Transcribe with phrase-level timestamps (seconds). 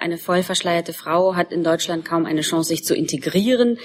[0.00, 3.78] Eine voll verschleierte Frau hat in Deutschland kaum eine Chance, sich zu integrieren.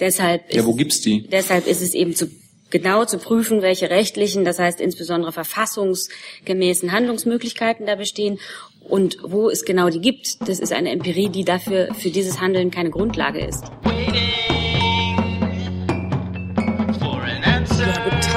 [0.00, 1.26] Deshalb ist, ja, wo gibt's die?
[1.28, 2.28] Deshalb ist es eben zu
[2.70, 8.38] genau zu prüfen, welche rechtlichen, das heißt insbesondere verfassungsgemäßen Handlungsmöglichkeiten da bestehen
[8.80, 10.38] und wo es genau die gibt.
[10.46, 13.64] Das ist eine Empirie, die dafür für dieses Handeln keine Grundlage ist.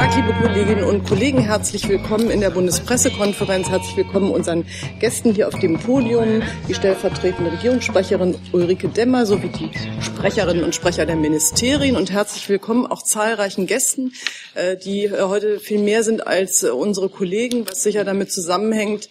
[0.02, 1.38] Tag, liebe Kolleginnen und Kollegen.
[1.38, 3.70] Herzlich willkommen in der Bundespressekonferenz.
[3.70, 4.66] Herzlich willkommen unseren
[4.98, 9.70] Gästen hier auf dem Podium, die stellvertretende Regierungssprecherin Ulrike Demmer sowie die
[10.02, 14.14] Sprecherinnen und Sprecher der Ministerien und herzlich willkommen auch zahlreichen Gästen,
[14.56, 19.10] äh, die äh, heute viel mehr sind als äh, unsere Kollegen, was sicher damit zusammenhängt,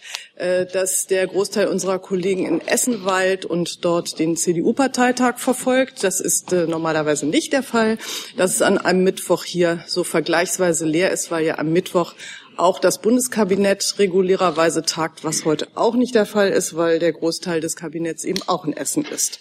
[0.73, 6.03] dass der Großteil unserer Kollegen in Essen weilt und dort den CDU-Parteitag verfolgt.
[6.03, 7.99] Das ist normalerweise nicht der Fall.
[8.37, 12.13] Dass es an einem Mittwoch hier so vergleichsweise leer ist, weil ja am Mittwoch
[12.57, 17.61] auch das Bundeskabinett regulärerweise tagt, was heute auch nicht der Fall ist, weil der Großteil
[17.61, 19.39] des Kabinetts eben auch in Essen ist.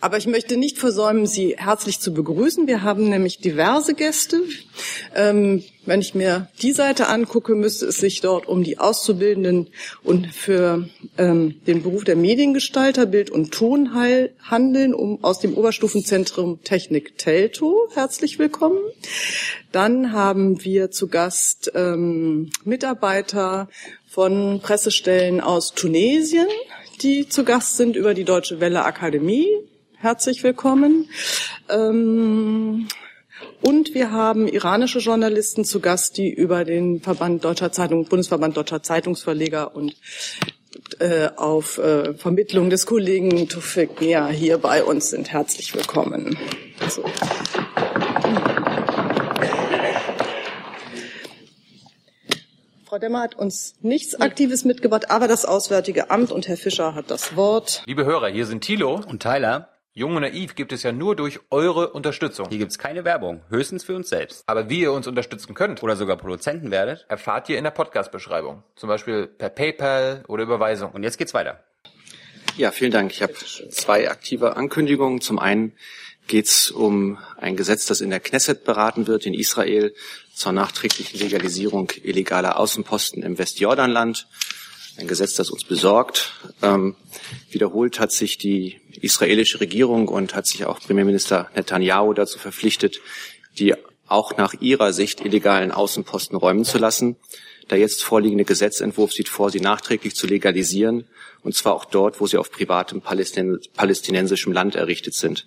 [0.00, 2.66] Aber ich möchte nicht versäumen, Sie herzlich zu begrüßen.
[2.66, 4.42] Wir haben nämlich diverse Gäste.
[5.14, 9.70] Ähm, wenn ich mir die Seite angucke, müsste es sich dort um die Auszubildenden
[10.04, 10.88] und für
[11.18, 17.88] ähm, den Beruf der Mediengestalter, Bild und Ton handeln, um aus dem Oberstufenzentrum Technik Telto.
[17.92, 18.78] Herzlich willkommen.
[19.72, 23.68] Dann haben wir zu Gast ähm, Mitarbeiter
[24.06, 26.46] von Pressestellen aus Tunesien,
[27.02, 29.48] die zu Gast sind über die Deutsche Welle Akademie.
[29.96, 31.08] Herzlich willkommen.
[31.68, 32.86] Ähm,
[33.62, 38.82] und wir haben iranische Journalisten zu Gast, die über den Verband Deutscher Zeitung, Bundesverband Deutscher
[38.82, 39.96] Zeitungsverleger und
[40.98, 45.30] äh, auf äh, Vermittlung des Kollegen Tufik Mia hier bei uns sind.
[45.30, 46.38] Herzlich willkommen.
[46.88, 47.04] So.
[52.84, 57.08] Frau Demmer hat uns nichts Aktives mitgebracht, aber das Auswärtige Amt und Herr Fischer hat
[57.10, 57.84] das Wort.
[57.86, 59.68] Liebe Hörer, hier sind Thilo und Tyler.
[59.92, 62.48] Jung und naiv gibt es ja nur durch eure Unterstützung.
[62.48, 64.44] Hier gibt's keine Werbung, höchstens für uns selbst.
[64.46, 68.62] Aber wie ihr uns unterstützen könnt oder sogar Produzenten werdet, erfahrt ihr in der Podcast-Beschreibung.
[68.76, 70.92] Zum Beispiel per PayPal oder Überweisung.
[70.92, 71.64] Und jetzt geht's weiter.
[72.56, 73.10] Ja, vielen Dank.
[73.10, 75.20] Ich habe zwei aktive Ankündigungen.
[75.20, 75.72] Zum einen
[76.28, 79.92] geht es um ein Gesetz, das in der Knesset beraten wird in Israel
[80.32, 84.28] zur nachträglichen Legalisierung illegaler Außenposten im Westjordanland.
[85.00, 86.34] Ein Gesetz, das uns besorgt.
[86.60, 86.94] Ähm,
[87.50, 93.00] wiederholt hat sich die israelische Regierung und hat sich auch Premierminister Netanyahu dazu verpflichtet,
[93.58, 93.74] die
[94.06, 97.16] auch nach ihrer Sicht illegalen Außenposten räumen zu lassen.
[97.70, 101.06] Der jetzt vorliegende Gesetzentwurf sieht vor, sie nachträglich zu legalisieren,
[101.42, 105.46] und zwar auch dort, wo sie auf privatem palästinensischem Land errichtet sind.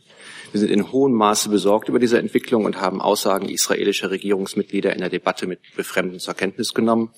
[0.51, 4.99] Wir sind in hohem Maße besorgt über diese Entwicklung und haben Aussagen israelischer Regierungsmitglieder in
[4.99, 7.11] der Debatte mit Befremden zur Kenntnis genommen.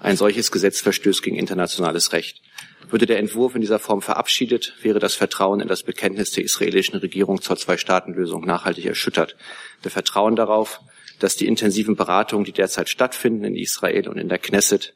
[0.00, 2.42] Ein solches Gesetz verstößt gegen internationales Recht.
[2.88, 6.98] Würde der Entwurf in dieser Form verabschiedet, wäre das Vertrauen in das Bekenntnis der israelischen
[6.98, 9.36] Regierung zur Zwei-Staaten-Lösung nachhaltig erschüttert.
[9.82, 10.80] Wir vertrauen darauf,
[11.18, 14.94] dass die intensiven Beratungen, die derzeit stattfinden in Israel und in der Knesset,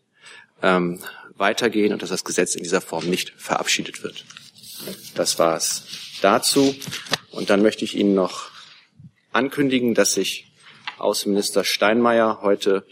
[0.62, 1.00] ähm,
[1.36, 4.24] weitergehen und dass das Gesetz in dieser Form nicht verabschiedet wird.
[5.14, 5.84] Das war es
[6.20, 6.74] dazu.
[7.30, 8.50] Und dann möchte ich Ihnen noch
[9.32, 10.52] ankündigen, dass sich
[10.98, 12.84] Außenminister Steinmeier heute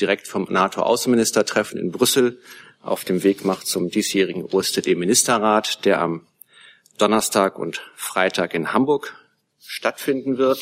[0.00, 2.40] direkt vom NATO-Außenministertreffen in Brüssel
[2.80, 6.26] auf dem Weg macht zum diesjährigen OSZE-Ministerrat, der am
[6.98, 9.14] Donnerstag und Freitag in Hamburg
[9.60, 10.58] stattfinden wird.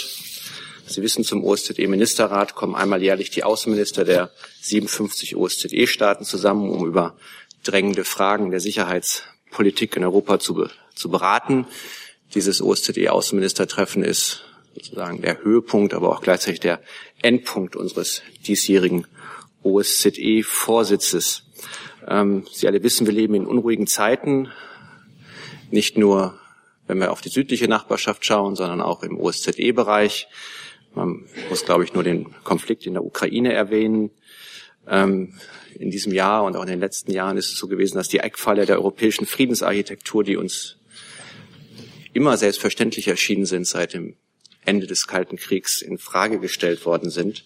[0.86, 4.30] Sie wissen, zum OSZE-Ministerrat kommen einmal jährlich die Außenminister der
[4.60, 7.16] 57 OSZE-Staaten zusammen, um über
[7.62, 11.66] drängende Fragen der Sicherheitspolitik in Europa zu, zu beraten.
[12.34, 16.80] Dieses OSZE-Außenministertreffen ist sozusagen der Höhepunkt, aber auch gleichzeitig der
[17.22, 19.06] Endpunkt unseres diesjährigen
[19.62, 21.44] OSZE-Vorsitzes.
[22.06, 24.48] Ähm, Sie alle wissen, wir leben in unruhigen Zeiten,
[25.70, 26.38] nicht nur
[26.86, 30.26] wenn wir auf die südliche Nachbarschaft schauen, sondern auch im OSZE-Bereich.
[30.92, 34.10] Man muss, glaube ich, nur den Konflikt in der Ukraine erwähnen.
[34.88, 35.34] Ähm,
[35.78, 38.18] in diesem Jahr und auch in den letzten Jahren ist es so gewesen, dass die
[38.18, 40.78] Eckpfeiler der europäischen Friedensarchitektur, die uns
[42.12, 44.16] immer selbstverständlich erschienen sind seit dem
[44.64, 47.44] Ende des Kalten Kriegs, in Frage gestellt worden sind.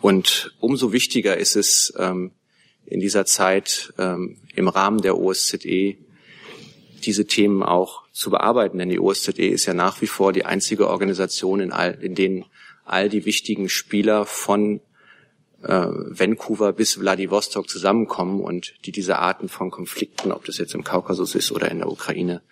[0.00, 2.32] Und umso wichtiger ist es, ähm,
[2.86, 5.96] in dieser Zeit ähm, im Rahmen der OSZE
[7.04, 8.78] diese Themen auch zu bearbeiten.
[8.78, 12.46] Denn die OSZE ist ja nach wie vor die einzige Organisation, in, all, in denen
[12.84, 14.80] all die wichtigen Spieler von
[15.62, 20.84] äh, Vancouver bis Vladivostok zusammenkommen und die diese Arten von Konflikten, ob das jetzt im
[20.84, 22.42] Kaukasus ist oder in der Ukraine,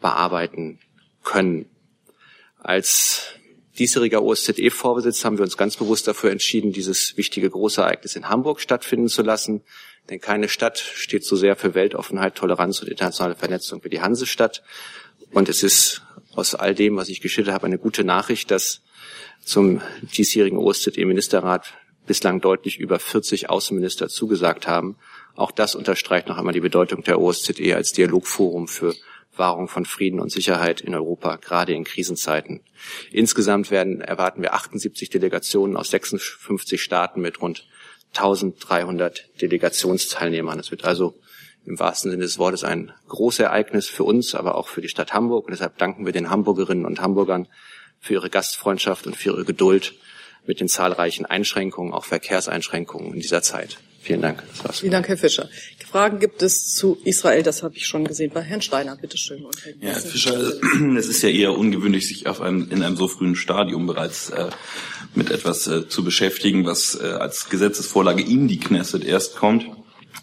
[0.00, 0.78] bearbeiten
[1.22, 1.66] können.
[2.58, 3.34] Als
[3.80, 9.08] diesjähriger OSZE-Vorsitz haben wir uns ganz bewusst dafür entschieden, dieses wichtige Großereignis in Hamburg stattfinden
[9.08, 9.62] zu lassen.
[10.10, 14.62] Denn keine Stadt steht so sehr für Weltoffenheit, Toleranz und internationale Vernetzung wie die Hansestadt.
[15.32, 16.02] Und es ist
[16.34, 18.82] aus all dem, was ich geschildert habe, eine gute Nachricht, dass
[19.42, 21.72] zum diesjährigen OSZE-Ministerrat
[22.06, 24.96] bislang deutlich über 40 Außenminister zugesagt haben.
[25.36, 28.94] Auch das unterstreicht noch einmal die Bedeutung der OSZE als Dialogforum für
[29.36, 32.60] Wahrung von Frieden und Sicherheit in Europa, gerade in Krisenzeiten.
[33.12, 37.66] Insgesamt werden, erwarten wir 78 Delegationen aus 56 Staaten mit rund
[38.14, 40.58] 1300 Delegationsteilnehmern.
[40.58, 41.14] Es wird also
[41.64, 45.12] im wahrsten Sinne des Wortes ein großes Ereignis für uns, aber auch für die Stadt
[45.12, 45.46] Hamburg.
[45.46, 47.46] Und deshalb danken wir den Hamburgerinnen und Hamburgern
[48.00, 49.94] für ihre Gastfreundschaft und für ihre Geduld
[50.46, 53.78] mit den zahlreichen Einschränkungen, auch Verkehrseinschränkungen in dieser Zeit.
[54.00, 54.42] Vielen Dank.
[54.48, 54.80] Das war's.
[54.80, 55.48] Vielen Dank, Herr Fischer.
[55.90, 58.96] Fragen gibt es zu Israel, das habe ich schon gesehen bei Herrn Steiner.
[58.96, 59.44] Bitte schön.
[59.80, 60.52] Ja, Herr Fischer,
[60.96, 64.50] es ist ja eher ungewöhnlich, sich auf einem, in einem so frühen Stadium bereits äh,
[65.14, 69.66] mit etwas äh, zu beschäftigen, was äh, als Gesetzesvorlage in die Knesset erst kommt.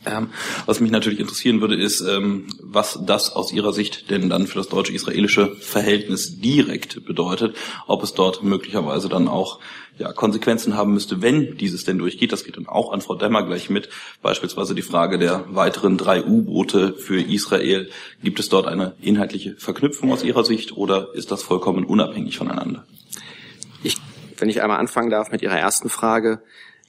[0.08, 0.30] Ähm,
[0.66, 4.58] was mich natürlich interessieren würde, ist, ähm, was das aus Ihrer Sicht denn dann für
[4.58, 7.56] das deutsche-israelische Verhältnis direkt bedeutet,
[7.88, 9.60] ob es dort möglicherweise dann auch
[9.98, 12.32] ja, Konsequenzen haben müsste, wenn dieses denn durchgeht.
[12.32, 13.90] Das geht dann auch an Frau Demmer gleich mit.
[14.22, 17.90] Beispielsweise die Frage der weiteren drei U-Boote für Israel.
[18.24, 22.86] Gibt es dort eine inhaltliche Verknüpfung aus Ihrer Sicht oder ist das vollkommen unabhängig voneinander?
[23.84, 23.98] Ich,
[24.38, 26.42] wenn ich einmal anfangen darf mit Ihrer ersten Frage.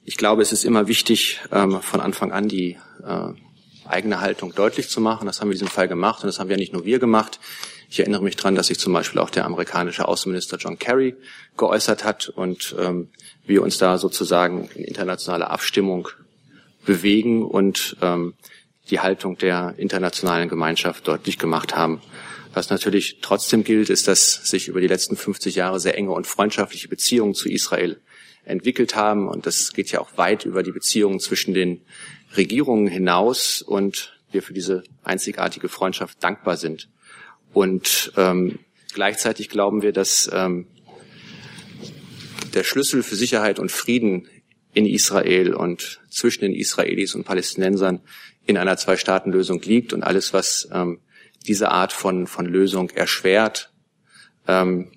[0.09, 4.89] Ich glaube, es ist immer wichtig, ähm, von Anfang an die äh, eigene Haltung deutlich
[4.89, 5.27] zu machen.
[5.27, 7.39] Das haben wir in diesem Fall gemacht und das haben ja nicht nur wir gemacht.
[7.91, 11.15] Ich erinnere mich daran, dass sich zum Beispiel auch der amerikanische Außenminister John Kerry
[11.57, 13.09] geäußert hat und ähm,
[13.45, 16.07] wir uns da sozusagen in internationaler Abstimmung
[16.87, 18.33] bewegen und ähm,
[18.89, 22.01] die Haltung der internationalen Gemeinschaft deutlich gemacht haben.
[22.55, 26.25] Was natürlich trotzdem gilt, ist, dass sich über die letzten 50 Jahre sehr enge und
[26.25, 28.01] freundschaftliche Beziehungen zu Israel
[28.49, 29.27] entwickelt haben.
[29.27, 31.81] Und das geht ja auch weit über die Beziehungen zwischen den
[32.35, 36.89] Regierungen hinaus und wir für diese einzigartige Freundschaft dankbar sind.
[37.53, 38.59] Und ähm,
[38.93, 40.67] gleichzeitig glauben wir, dass ähm,
[42.53, 44.27] der Schlüssel für Sicherheit und Frieden
[44.73, 48.01] in Israel und zwischen den Israelis und Palästinensern
[48.45, 50.99] in einer Zwei-Staaten-Lösung liegt und alles, was ähm,
[51.47, 53.71] diese Art von, von Lösung erschwert,
[54.47, 54.91] ähm,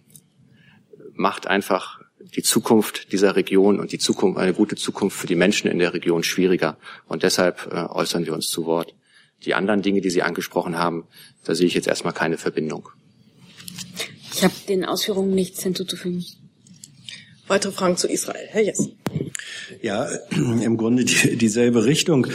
[1.14, 2.01] macht einfach
[2.34, 5.92] die Zukunft dieser Region und die Zukunft, eine gute Zukunft für die Menschen in der
[5.92, 6.76] Region schwieriger.
[7.06, 8.94] Und deshalb äh, äußern wir uns zu Wort.
[9.44, 11.04] Die anderen Dinge, die Sie angesprochen haben,
[11.44, 12.88] da sehe ich jetzt erstmal keine Verbindung.
[14.32, 16.24] Ich habe den Ausführungen nichts hinzuzufügen.
[17.52, 18.46] Weitere Fragen zu Israel.
[18.49, 18.93] Herr Jessen.
[19.82, 22.28] Ja, im Grunde die, dieselbe Richtung.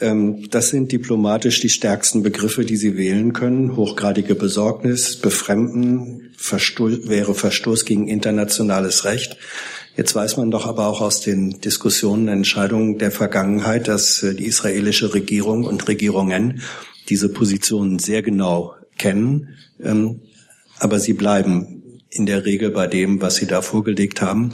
[0.00, 3.76] Ähm, das sind diplomatisch die stärksten Begriffe, die Sie wählen können.
[3.76, 9.36] Hochgradige Besorgnis, Befremden, Verstoß, wäre Verstoß gegen internationales Recht.
[9.96, 14.46] Jetzt weiß man doch aber auch aus den Diskussionen, Entscheidungen der Vergangenheit, dass äh, die
[14.46, 16.62] israelische Regierung und Regierungen
[17.08, 19.48] diese Positionen sehr genau kennen.
[19.82, 20.20] Ähm,
[20.78, 21.79] aber sie bleiben
[22.10, 24.52] in der Regel bei dem, was sie da vorgelegt haben.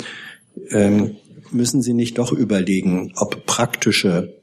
[0.71, 1.17] Ähm,
[1.51, 4.35] müssen Sie nicht doch überlegen, ob praktische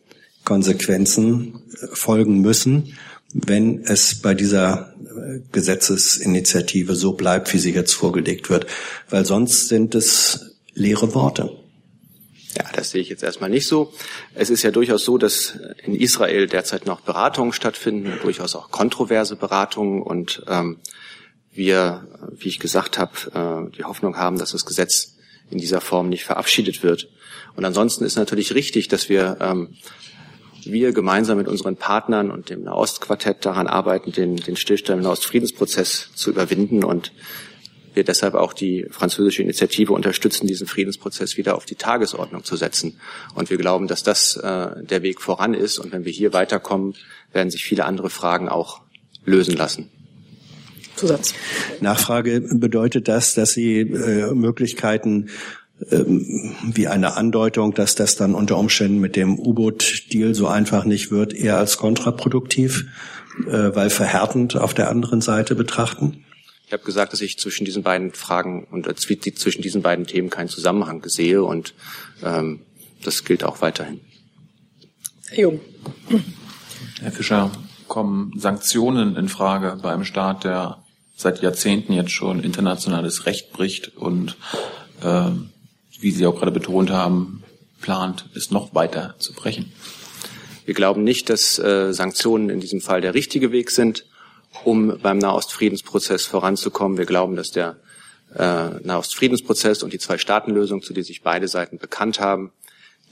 [0.43, 2.97] Konsequenzen äh, folgen müssen,
[3.33, 8.67] wenn es bei dieser äh, Gesetzesinitiative so bleibt, wie sie jetzt vorgelegt wird?
[9.09, 11.51] Weil sonst sind es leere Worte.
[12.57, 13.91] Ja, das sehe ich jetzt erstmal nicht so.
[14.35, 19.35] Es ist ja durchaus so, dass in Israel derzeit noch Beratungen stattfinden, durchaus auch kontroverse
[19.35, 20.77] Beratungen und ähm,
[21.53, 25.15] wir, wie ich gesagt habe, äh, die Hoffnung haben, dass das Gesetz
[25.49, 27.09] in dieser Form nicht verabschiedet wird.
[27.55, 29.75] Und ansonsten ist natürlich richtig, dass wir ähm,
[30.65, 36.09] wir gemeinsam mit unseren Partnern und dem Nahostquartett daran arbeiten, den, den Stillstand im Nahostfriedensprozess
[36.15, 37.11] zu überwinden und
[37.93, 42.99] wir deshalb auch die französische Initiative unterstützen, diesen Friedensprozess wieder auf die Tagesordnung zu setzen.
[43.35, 45.77] Und wir glauben, dass das äh, der Weg voran ist.
[45.77, 46.95] Und wenn wir hier weiterkommen,
[47.33, 48.81] werden sich viele andere Fragen auch
[49.25, 49.91] lösen lassen.
[50.95, 51.33] Zusatz.
[51.81, 55.29] Nachfrage bedeutet das, dass Sie äh, Möglichkeiten
[55.91, 61.11] ähm, wie eine Andeutung, dass das dann unter Umständen mit dem U-Boot-Deal so einfach nicht
[61.11, 62.85] wird, eher als kontraproduktiv,
[63.47, 66.23] äh, weil verhärtend auf der anderen Seite betrachten?
[66.67, 70.29] Ich habe gesagt, dass ich zwischen diesen beiden Fragen und äh, zwischen diesen beiden Themen
[70.29, 71.73] keinen Zusammenhang sehe und
[72.23, 72.61] ähm,
[73.03, 73.99] das gilt auch weiterhin.
[75.29, 75.59] Herr Jung.
[77.01, 77.51] Herr Fischer,
[77.87, 80.82] kommen Sanktionen in Frage bei einem Staat, der
[81.23, 84.37] seit Jahrzehnten jetzt schon internationales Recht bricht und
[85.01, 85.31] äh,
[85.99, 87.43] wie Sie auch gerade betont haben,
[87.81, 89.71] plant, es noch weiter zu brechen?
[90.65, 94.05] Wir glauben nicht, dass äh, Sanktionen in diesem Fall der richtige Weg sind,
[94.63, 96.97] um beim Nahostfriedensprozess voranzukommen.
[96.97, 97.77] Wir glauben, dass der
[98.35, 102.51] äh, Nahostfriedensprozess und die Zwei-Staaten-Lösung, zu der sich beide Seiten bekannt haben,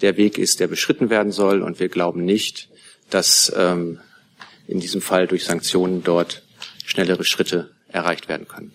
[0.02, 1.62] der Weg ist, der beschritten werden soll.
[1.62, 2.70] Und wir glauben nicht,
[3.10, 4.00] dass ähm,
[4.68, 6.44] in diesem Fall durch Sanktionen dort
[6.86, 8.72] schnellere Schritte erreicht werden können.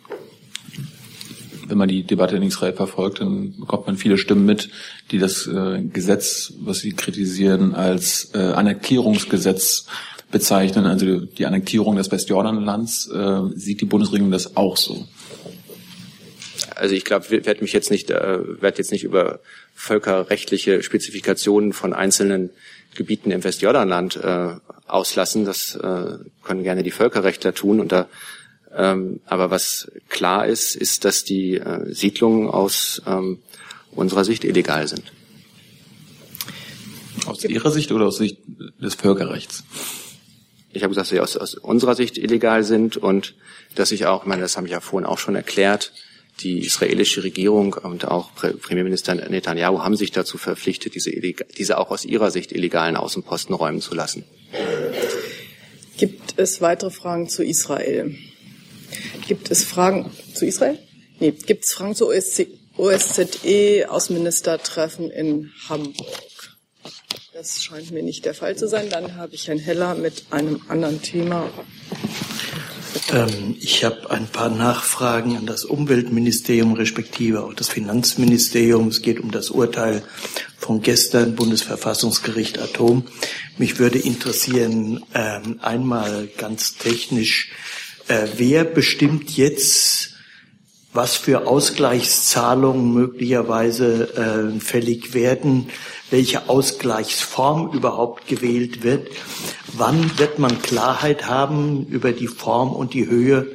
[1.68, 4.70] Wenn man die Debatte in Israel verfolgt, dann bekommt man viele Stimmen mit,
[5.10, 9.86] die das äh, Gesetz, was sie kritisieren, als äh, Annektierungsgesetz
[10.30, 13.10] bezeichnen, also die Annektierung des Westjordanlands.
[13.10, 15.06] Äh, sieht die Bundesregierung das auch so?
[16.74, 19.40] Also ich glaube, ich werde mich jetzt nicht, äh, werde jetzt nicht über
[19.74, 22.50] völkerrechtliche Spezifikationen von einzelnen
[22.94, 24.54] Gebieten im Westjordanland äh,
[24.86, 25.44] auslassen.
[25.44, 27.80] Das äh, können gerne die Völkerrechtler tun.
[27.80, 28.08] Und da,
[28.76, 33.38] ähm, aber was klar ist, ist, dass die äh, Siedlungen aus ähm,
[33.92, 35.12] unserer Sicht illegal sind.
[37.26, 38.38] Aus Ihrer Sicht oder aus Sicht
[38.80, 39.64] des Völkerrechts?
[40.72, 43.34] Ich habe gesagt, dass sie aus, aus unserer Sicht illegal sind und
[43.74, 45.92] dass ich auch, ich meine, das habe ich ja vorhin auch schon erklärt,
[46.40, 52.04] die israelische Regierung und auch Premierminister Netanyahu haben sich dazu verpflichtet, diese, diese auch aus
[52.04, 54.24] ihrer Sicht illegalen Außenposten räumen zu lassen.
[55.96, 58.14] Gibt es weitere Fragen zu Israel?
[59.26, 60.78] Gibt es Fragen zu Israel?
[61.18, 61.32] Nee.
[61.32, 65.96] Gibt es Fragen zu OSCE, OSZE Außenministertreffen in Hamburg?
[67.32, 68.88] Das scheint mir nicht der Fall zu sein.
[68.90, 71.50] Dann habe ich Herrn Heller mit einem anderen Thema.
[73.12, 78.88] Ähm, ich habe ein paar Nachfragen an das Umweltministerium respektive auch das Finanzministerium.
[78.88, 80.02] Es geht um das Urteil
[80.56, 83.04] von gestern Bundesverfassungsgericht Atom.
[83.58, 87.52] Mich würde interessieren, ähm, einmal ganz technisch,
[88.08, 90.14] äh, wer bestimmt jetzt,
[90.92, 95.68] was für Ausgleichszahlungen möglicherweise äh, fällig werden
[96.10, 99.08] welche Ausgleichsform überhaupt gewählt wird.
[99.72, 103.50] Wann wird man Klarheit haben über die Form und die Höhe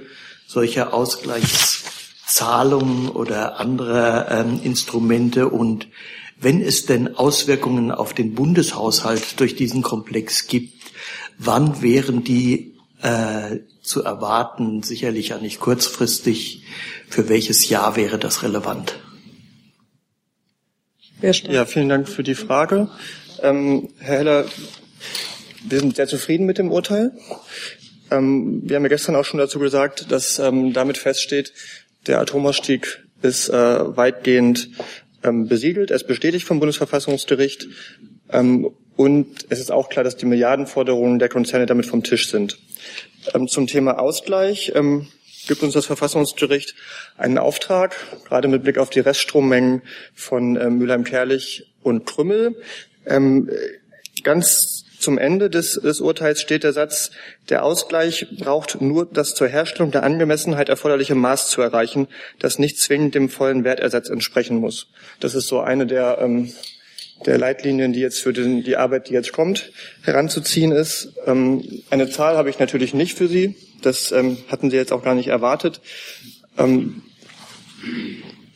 [0.48, 5.88] solcher Ausgleichszahlungen oder anderer ähm, Instrumente und
[6.40, 10.74] wenn es denn Auswirkungen auf den Bundeshaushalt durch diesen Komplex gibt,
[11.38, 14.84] wann wären die äh, zu erwarten?
[14.84, 16.64] Sicherlich ja nicht kurzfristig.
[17.10, 19.00] Für welches Jahr wäre das relevant?
[21.22, 22.90] Ja, vielen Dank für die Frage.
[23.42, 24.46] Ähm, Herr Heller,
[25.64, 27.12] wir sind sehr zufrieden mit dem Urteil.
[28.10, 31.54] Ähm, wir haben ja gestern auch schon dazu gesagt, dass ähm, damit feststeht,
[32.08, 33.54] der Atomausstieg ist äh,
[33.98, 34.70] weitgehend
[35.24, 35.92] ähm, besiegelt.
[35.92, 37.68] Es bestätigt vom Bundesverfassungsgericht.
[38.30, 42.58] Ähm, und es ist auch klar, dass die Milliardenforderungen der Konzerne damit vom Tisch sind.
[43.34, 44.74] Ähm, zum Thema Ausgleich
[45.48, 46.76] gibt uns das Verfassungsgericht
[47.18, 49.82] einen Auftrag, gerade mit Blick auf die Reststrommengen
[50.14, 52.56] von äh, Mülheim-Kerlich und Krümmel.
[53.06, 53.50] Ähm,
[54.24, 57.12] ganz zum Ende des, des Urteils steht der Satz,
[57.50, 62.80] der Ausgleich braucht nur das zur Herstellung der Angemessenheit erforderliche Maß zu erreichen, das nicht
[62.80, 64.88] zwingend dem vollen Wertersatz entsprechen muss.
[65.20, 66.54] Das ist so eine der, ähm,
[67.26, 69.72] der Leitlinien, die jetzt für den, die Arbeit, die jetzt kommt,
[70.04, 71.14] heranzuziehen ist.
[71.26, 73.56] Ähm, eine Zahl habe ich natürlich nicht für Sie.
[73.82, 75.82] Das ähm, hatten Sie jetzt auch gar nicht erwartet.
[76.58, 77.04] Ähm,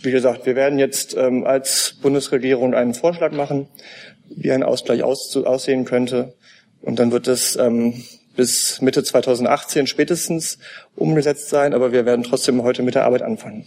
[0.01, 3.67] wie gesagt, wir werden jetzt ähm, als Bundesregierung einen Vorschlag machen,
[4.29, 6.33] wie ein Ausgleich aus, aussehen könnte.
[6.81, 8.03] Und dann wird es ähm,
[8.35, 10.59] bis Mitte 2018 spätestens
[10.95, 13.65] umgesetzt sein, aber wir werden trotzdem heute mit der Arbeit anfangen.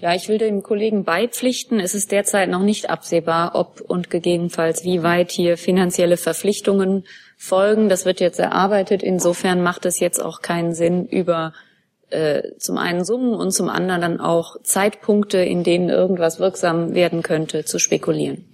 [0.00, 1.78] Ja, ich will dem Kollegen beipflichten.
[1.78, 7.04] Es ist derzeit noch nicht absehbar, ob und gegebenenfalls wie weit hier finanzielle Verpflichtungen
[7.36, 7.90] folgen.
[7.90, 9.02] Das wird jetzt erarbeitet.
[9.02, 11.52] Insofern macht es jetzt auch keinen Sinn, über
[12.08, 17.22] äh, zum einen Summen und zum anderen dann auch Zeitpunkte, in denen irgendwas wirksam werden
[17.22, 18.46] könnte, zu spekulieren.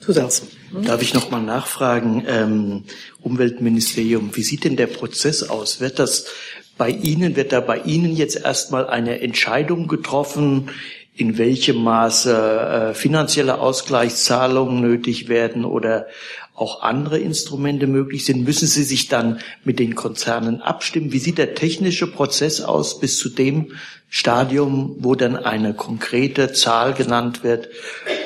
[0.00, 0.42] Zusatz.
[0.84, 2.84] Darf ich noch mal nachfragen, ähm,
[3.22, 5.80] Umweltministerium, wie sieht denn der Prozess aus?
[5.80, 6.26] Wird das
[6.76, 10.70] bei Ihnen, wird da bei Ihnen jetzt erstmal eine Entscheidung getroffen,
[11.16, 16.06] in welchem Maße äh, finanzielle Ausgleichszahlungen nötig werden oder
[16.54, 21.12] auch andere Instrumente möglich sind, müssen Sie sich dann mit den Konzernen abstimmen.
[21.12, 23.72] Wie sieht der technische Prozess aus bis zu dem
[24.08, 27.68] Stadium, wo dann eine konkrete Zahl genannt wird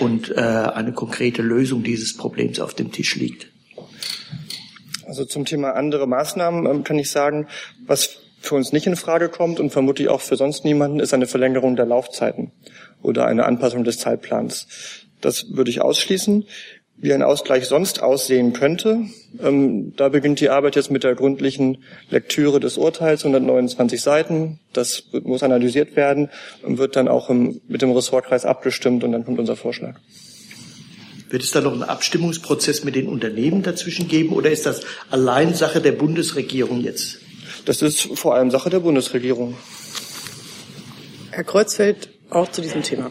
[0.00, 3.48] und äh, eine konkrete Lösung dieses Problems auf dem Tisch liegt?
[5.06, 7.48] Also zum Thema andere Maßnahmen ähm, kann ich sagen,
[7.86, 11.26] was für uns nicht in Frage kommt und vermutlich auch für sonst niemanden, ist eine
[11.26, 12.52] Verlängerung der Laufzeiten
[13.02, 14.66] oder eine Anpassung des Zeitplans.
[15.20, 16.44] Das würde ich ausschließen
[17.00, 19.04] wie ein Ausgleich sonst aussehen könnte.
[19.40, 21.78] Ähm, da beginnt die Arbeit jetzt mit der gründlichen
[22.10, 24.58] Lektüre des Urteils, 129 Seiten.
[24.72, 26.28] Das muss analysiert werden
[26.62, 29.94] und wird dann auch im, mit dem Ressortkreis abgestimmt und dann kommt unser Vorschlag.
[31.30, 34.80] Wird es da noch einen Abstimmungsprozess mit den Unternehmen dazwischen geben oder ist das
[35.10, 37.20] allein Sache der Bundesregierung jetzt?
[37.68, 39.54] Das ist vor allem Sache der Bundesregierung.
[41.30, 43.10] Herr Kreuzfeld, auch zu diesem Thema.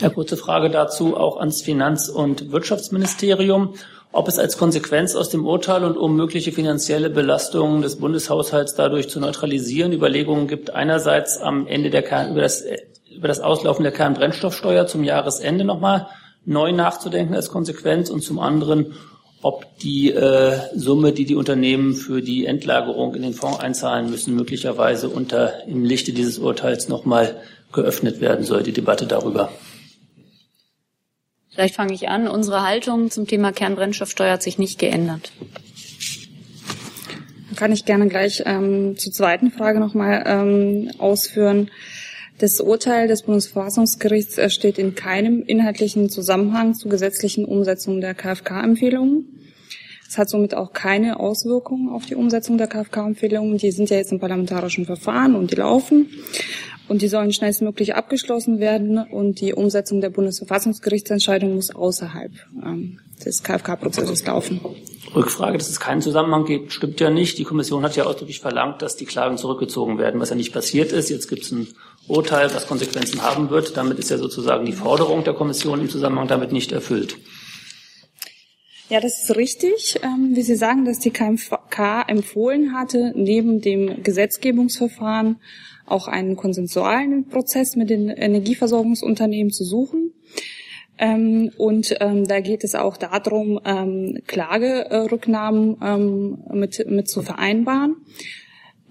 [0.00, 3.74] Ja, kurze Frage dazu auch ans Finanz- und Wirtschaftsministerium
[4.14, 9.08] ob es als Konsequenz aus dem Urteil und um mögliche finanzielle Belastungen des Bundeshaushalts dadurch
[9.08, 12.64] zu neutralisieren Überlegungen gibt, einerseits am Ende der Kern, über das,
[13.12, 16.06] über das Auslaufen der Kernbrennstoffsteuer zum Jahresende nochmal
[16.44, 18.94] neu nachzudenken als Konsequenz und zum anderen,
[19.44, 24.34] ob die äh, Summe, die die Unternehmen für die Endlagerung in den Fonds einzahlen müssen,
[24.34, 27.36] möglicherweise unter im Lichte dieses Urteils nochmal
[27.70, 29.52] geöffnet werden soll, die Debatte darüber.
[31.50, 32.26] Vielleicht fange ich an.
[32.26, 35.30] Unsere Haltung zum Thema Kernbrennstoffsteuer hat sich nicht geändert.
[37.54, 41.70] Kann ich gerne gleich ähm, zur zweiten Frage nochmal ähm, ausführen.
[42.38, 49.40] Das Urteil des Bundesverfassungsgerichts steht in keinem inhaltlichen Zusammenhang zur gesetzlichen Umsetzung der KfK-Empfehlungen.
[50.08, 53.58] Es hat somit auch keine Auswirkungen auf die Umsetzung der KfK-Empfehlungen.
[53.58, 56.08] Die sind ja jetzt im parlamentarischen Verfahren und die laufen
[56.88, 62.32] und die sollen schnellstmöglich abgeschlossen werden und die Umsetzung der Bundesverfassungsgerichtsentscheidung muss außerhalb
[62.64, 64.60] ähm, des KfK-Prozesses laufen.
[65.14, 67.38] Rückfrage, dass es keinen Zusammenhang gibt, stimmt ja nicht.
[67.38, 70.92] Die Kommission hat ja ausdrücklich verlangt, dass die Klagen zurückgezogen werden, was ja nicht passiert
[70.92, 71.08] ist.
[71.08, 71.68] Jetzt gibt es ein
[72.08, 73.76] Urteil, was Konsequenzen haben wird.
[73.76, 77.16] Damit ist ja sozusagen die Forderung der Kommission im Zusammenhang damit nicht erfüllt.
[78.90, 79.98] Ja, das ist richtig.
[80.02, 85.36] Ähm, wie Sie sagen, dass die KMK empfohlen hatte, neben dem Gesetzgebungsverfahren
[85.86, 90.12] auch einen konsensualen Prozess mit den Energieversorgungsunternehmen zu suchen.
[90.98, 97.96] Ähm, und ähm, da geht es auch darum, ähm, Klagerücknahmen ähm, mit, mit zu vereinbaren.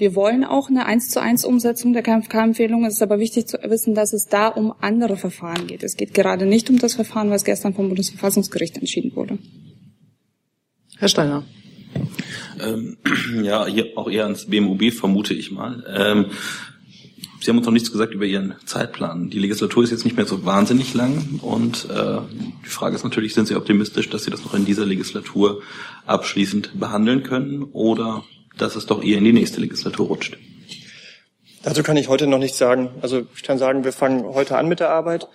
[0.04, 2.84] Wir wollen auch eine eins zu eins Umsetzung der KMK-Empfehlung.
[2.84, 5.82] Es ist aber wichtig zu wissen, dass es da um andere Verfahren geht.
[5.82, 9.38] Es geht gerade nicht um das Verfahren, was gestern vom Bundesverfassungsgericht entschieden wurde.
[10.98, 11.46] Herr Steiner.
[12.62, 12.98] Ähm,
[13.44, 15.86] ja, hier auch eher ans BMUB vermute ich mal.
[15.88, 16.26] Ähm,
[17.40, 19.30] Sie haben uns noch nichts gesagt über Ihren Zeitplan.
[19.30, 22.18] Die Legislatur ist jetzt nicht mehr so wahnsinnig lang und äh,
[22.66, 25.62] die Frage ist natürlich, sind Sie optimistisch, dass Sie das noch in dieser Legislatur
[26.06, 28.26] abschließend behandeln können oder
[28.58, 30.38] dass es doch eher in die nächste Legislatur rutscht?
[31.64, 32.90] Dazu kann ich heute noch nichts sagen.
[33.02, 35.28] Also ich kann sagen, wir fangen heute an mit der Arbeit.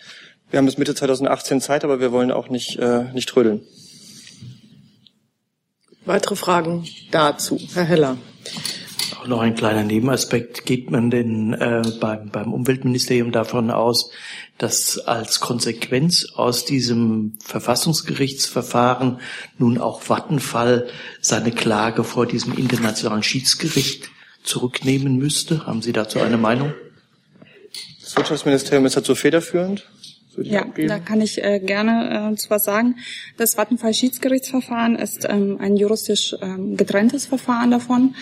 [0.51, 3.63] Wir haben bis Mitte 2018 Zeit, aber wir wollen auch nicht, äh, nicht trödeln.
[6.05, 7.59] Weitere Fragen dazu?
[7.75, 8.17] Herr Heller.
[9.17, 10.65] Auch noch ein kleiner Nebenaspekt.
[10.67, 14.11] Geht man denn äh, beim, beim Umweltministerium davon aus,
[14.59, 19.21] dass als Konsequenz aus diesem Verfassungsgerichtsverfahren
[19.59, 20.89] nun auch Vattenfall
[21.21, 24.11] seine Klage vor diesem internationalen Schiedsgericht
[24.43, 25.67] zurücknehmen müsste?
[25.67, 26.75] Haben Sie dazu eine Meinung?
[28.03, 29.87] Das Wirtschaftsministerium ist dazu federführend.
[30.43, 32.97] Ja, da kann ich äh, gerne äh, zu was sagen.
[33.37, 38.15] Das Vattenfall-Schiedsgerichtsverfahren ist ähm, ein juristisch ähm, getrenntes Verfahren davon.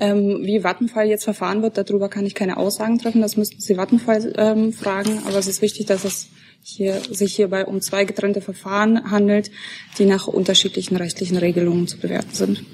[0.00, 3.20] Ähm, wie Vattenfall jetzt verfahren wird, darüber kann ich keine Aussagen treffen.
[3.20, 5.22] Das müssten Sie Vattenfall ähm, fragen.
[5.26, 6.28] Aber es ist wichtig, dass es
[6.62, 9.50] hier, sich hierbei um zwei getrennte Verfahren handelt,
[9.98, 12.64] die nach unterschiedlichen rechtlichen Regelungen zu bewerten sind.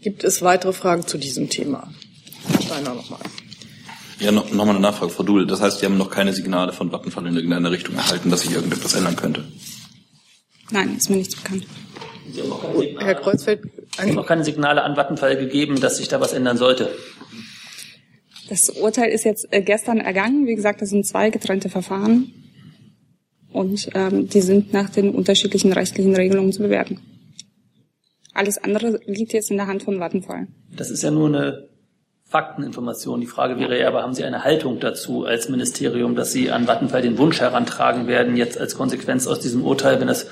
[0.00, 1.92] Gibt es weitere Fragen zu diesem Thema?
[2.48, 3.20] Herr Steiner nochmal.
[4.18, 5.46] Ja, noch, noch mal eine Nachfrage, Frau Duhl.
[5.46, 8.52] Das heißt, Sie haben noch keine Signale von Vattenfall in irgendeiner Richtung erhalten, dass sich
[8.52, 9.44] irgendetwas ändern könnte?
[10.70, 11.66] Nein, ist mir nichts bekannt.
[12.98, 13.62] Herr Kreuzfeld,
[13.92, 16.90] es haben noch keine Signale an Vattenfall gegeben, dass sich da was ändern sollte.
[18.48, 20.46] Das Urteil ist jetzt äh, gestern ergangen.
[20.46, 22.32] Wie gesagt, das sind zwei getrennte Verfahren.
[23.52, 27.00] Und ähm, die sind nach den unterschiedlichen rechtlichen Regelungen zu bewerten.
[28.32, 30.48] Alles andere liegt jetzt in der Hand von Vattenfall.
[30.74, 31.68] Das ist ja nur eine
[32.24, 33.20] Fakteninformation.
[33.20, 36.68] Die Frage wäre ja, aber haben Sie eine Haltung dazu als Ministerium, dass Sie an
[36.68, 40.28] Vattenfall den Wunsch herantragen werden, jetzt als Konsequenz aus diesem Urteil, wenn das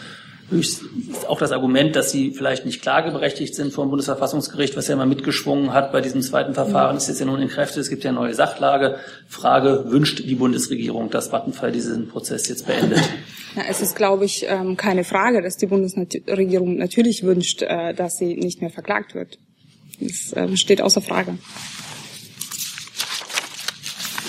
[0.50, 0.82] ist
[1.26, 5.04] auch das Argument, dass sie vielleicht nicht klageberechtigt sind vor dem Bundesverfassungsgericht, was ja immer
[5.04, 7.80] mitgeschwungen hat bei diesem zweiten Verfahren, ist jetzt ja nun in Kräfte.
[7.80, 8.96] Es gibt ja neue Sachlage.
[9.28, 13.00] Frage, wünscht die Bundesregierung, dass Vattenfall diesen Prozess jetzt beendet?
[13.56, 18.18] Ja, es ist, glaube ich, ähm, keine Frage, dass die Bundesregierung natürlich wünscht, äh, dass
[18.18, 19.38] sie nicht mehr verklagt wird.
[20.00, 21.38] Das ähm, steht außer Frage.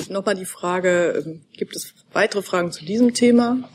[0.07, 3.69] Nochmal die Frage, ähm, gibt es weitere Fragen zu diesem Thema?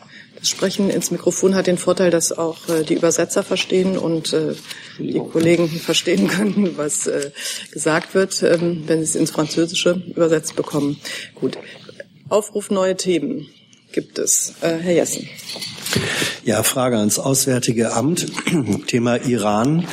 [0.44, 4.54] Sprechen ins Mikrofon hat den Vorteil, dass auch äh, die Übersetzer verstehen und äh,
[4.98, 7.30] die Kollegen verstehen können, was äh,
[7.72, 10.98] gesagt wird, ähm, wenn sie es ins Französische übersetzt bekommen.
[11.34, 11.58] Gut.
[12.28, 13.46] Aufruf neue Themen
[13.92, 14.54] gibt es.
[14.60, 15.28] Herr Jessen.
[16.44, 18.26] Ja, Frage ans Auswärtige Amt.
[18.86, 19.86] Thema Iran.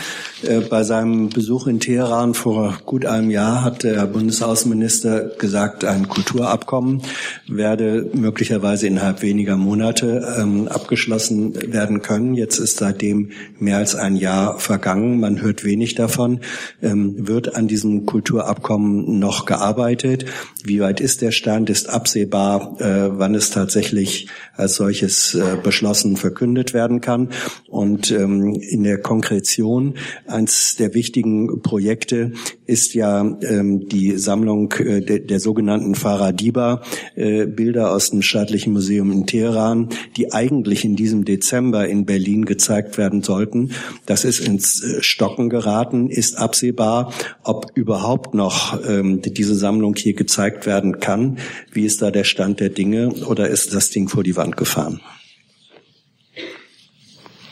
[0.43, 6.07] Äh, bei seinem Besuch in Teheran vor gut einem Jahr hat der Bundesaußenminister gesagt, ein
[6.07, 7.01] Kulturabkommen
[7.47, 12.33] werde möglicherweise innerhalb weniger Monate ähm, abgeschlossen werden können.
[12.33, 15.19] Jetzt ist seitdem mehr als ein Jahr vergangen.
[15.19, 16.39] Man hört wenig davon.
[16.81, 20.25] Ähm, wird an diesem Kulturabkommen noch gearbeitet?
[20.63, 21.69] Wie weit ist der Stand?
[21.69, 27.29] Ist absehbar, äh, wann es tatsächlich als solches äh, beschlossen verkündet werden kann?
[27.67, 29.95] Und ähm, in der Konkretion
[30.31, 32.31] eins der wichtigen Projekte
[32.65, 36.81] ist ja ähm, die Sammlung äh, der, der sogenannten Faradiba
[37.15, 42.45] äh, Bilder aus dem Staatlichen Museum in Teheran, die eigentlich in diesem Dezember in Berlin
[42.45, 43.71] gezeigt werden sollten.
[44.05, 47.13] Das ist ins äh, Stocken geraten, ist absehbar,
[47.43, 51.37] ob überhaupt noch ähm, diese Sammlung hier gezeigt werden kann.
[51.71, 55.01] Wie ist da der Stand der Dinge oder ist das Ding vor die Wand gefahren?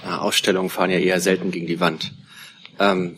[0.03, 2.13] Ausstellungen fahren ja eher selten gegen die Wand.
[2.79, 3.17] Ähm,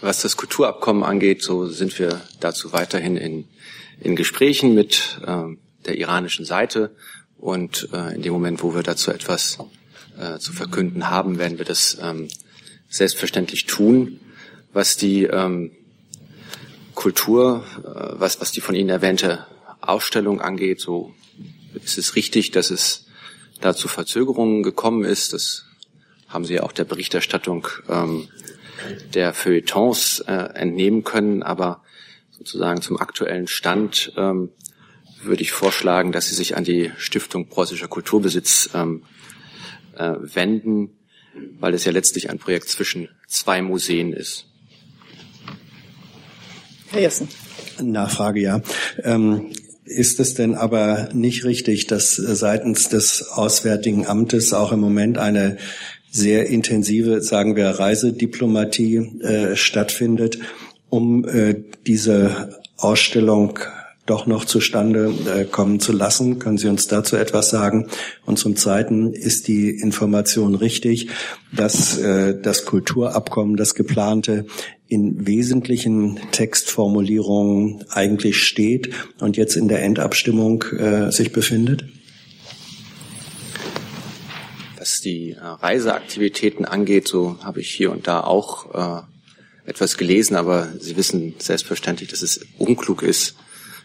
[0.00, 3.48] was das Kulturabkommen angeht, so sind wir dazu weiterhin in,
[4.00, 6.94] in Gesprächen mit ähm, der iranischen Seite.
[7.38, 9.58] Und äh, in dem Moment, wo wir dazu etwas
[10.18, 12.28] äh, zu verkünden haben, werden wir das ähm,
[12.88, 14.20] selbstverständlich tun.
[14.72, 15.70] Was die ähm,
[16.94, 19.46] Kultur, äh, was, was die von Ihnen erwähnte
[19.80, 21.14] Ausstellung angeht, so
[21.74, 23.06] ist es richtig, dass es
[23.60, 25.32] da zu Verzögerungen gekommen ist.
[25.32, 25.64] Das
[26.28, 28.28] haben Sie auch der Berichterstattung ähm,
[29.14, 31.42] der Feuilletons äh, entnehmen können.
[31.42, 31.82] Aber
[32.30, 34.50] sozusagen zum aktuellen Stand ähm,
[35.22, 39.02] würde ich vorschlagen, dass Sie sich an die Stiftung Preußischer Kulturbesitz ähm,
[39.96, 40.90] äh, wenden,
[41.58, 44.46] weil es ja letztlich ein Projekt zwischen zwei Museen ist.
[46.90, 47.28] Herr Jessen.
[47.82, 48.60] Nachfrage, ja.
[49.02, 49.50] Ähm,
[49.84, 55.58] ist es denn aber nicht richtig, dass seitens des Auswärtigen Amtes auch im Moment eine
[56.14, 60.38] sehr intensive, sagen wir, Reisediplomatie äh, stattfindet,
[60.88, 63.58] um äh, diese Ausstellung
[64.06, 66.38] doch noch zustande äh, kommen zu lassen.
[66.38, 67.88] Können Sie uns dazu etwas sagen?
[68.26, 71.08] Und zum Zweiten ist die Information richtig,
[71.52, 74.46] dass äh, das Kulturabkommen, das geplante,
[74.86, 81.86] in wesentlichen Textformulierungen eigentlich steht und jetzt in der Endabstimmung äh, sich befindet?
[84.84, 89.02] Was die äh, Reiseaktivitäten angeht, so habe ich hier und da auch äh,
[89.64, 93.34] etwas gelesen, aber Sie wissen selbstverständlich, dass es unklug ist,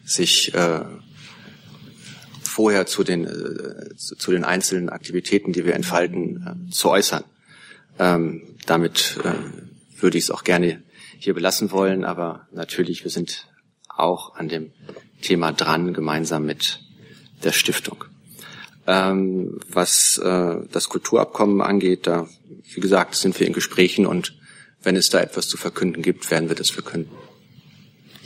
[0.03, 0.81] sich äh,
[2.43, 7.23] vorher zu den, äh, zu, zu, den einzelnen Aktivitäten, die wir entfalten, äh, zu äußern.
[7.97, 10.83] Ähm, damit äh, würde ich es auch gerne
[11.17, 13.47] hier belassen wollen, aber natürlich, wir sind
[13.87, 14.73] auch an dem
[15.21, 16.81] Thema dran, gemeinsam mit
[17.45, 18.03] der Stiftung.
[18.91, 22.27] Ähm, was äh, das Kulturabkommen angeht, da,
[22.73, 24.35] wie gesagt, sind wir in Gesprächen und
[24.81, 27.11] wenn es da etwas zu verkünden gibt, werden wir das verkünden.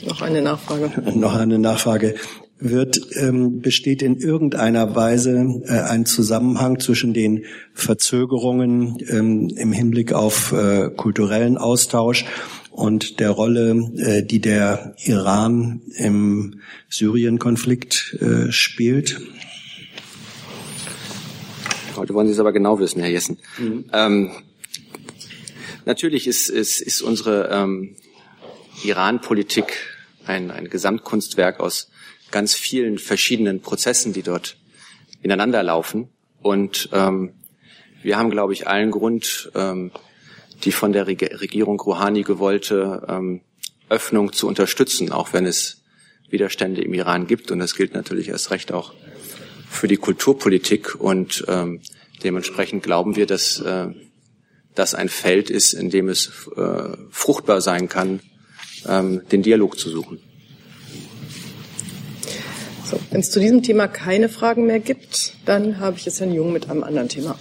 [0.06, 0.90] Noch eine Nachfrage.
[1.14, 2.14] Noch eine Nachfrage.
[2.58, 10.14] Wird, ähm, besteht in irgendeiner Weise äh, ein Zusammenhang zwischen den Verzögerungen ähm, im Hinblick
[10.14, 12.24] auf äh, kulturellen Austausch
[12.70, 19.20] und der Rolle, äh, die der Iran im Syrien-Konflikt äh, spielt?
[21.96, 23.38] Heute wollen Sie es aber genau wissen, Herr Jessen.
[23.58, 23.84] Mhm.
[23.92, 24.30] Ähm,
[25.84, 27.96] natürlich ist, ist, ist unsere ähm,
[28.82, 29.76] Iran-Politik
[30.26, 31.90] ein, ein Gesamtkunstwerk aus
[32.30, 34.56] ganz vielen verschiedenen Prozessen, die dort
[35.22, 36.08] ineinander laufen.
[36.42, 37.32] Und ähm,
[38.02, 39.92] wir haben, glaube ich, allen Grund, ähm,
[40.64, 43.40] die von der Regierung Rouhani gewollte ähm,
[43.88, 45.82] Öffnung zu unterstützen, auch wenn es
[46.28, 47.50] Widerstände im Iran gibt.
[47.50, 48.94] Und das gilt natürlich erst recht auch
[49.74, 51.80] für die Kulturpolitik und ähm,
[52.22, 53.88] dementsprechend glauben wir, dass äh,
[54.74, 58.20] das ein Feld ist, in dem es äh, fruchtbar sein kann,
[58.86, 60.18] ähm, den Dialog zu suchen.
[62.84, 66.34] So, Wenn es zu diesem Thema keine Fragen mehr gibt, dann habe ich jetzt Herrn
[66.34, 67.38] Jung mit einem anderen Thema.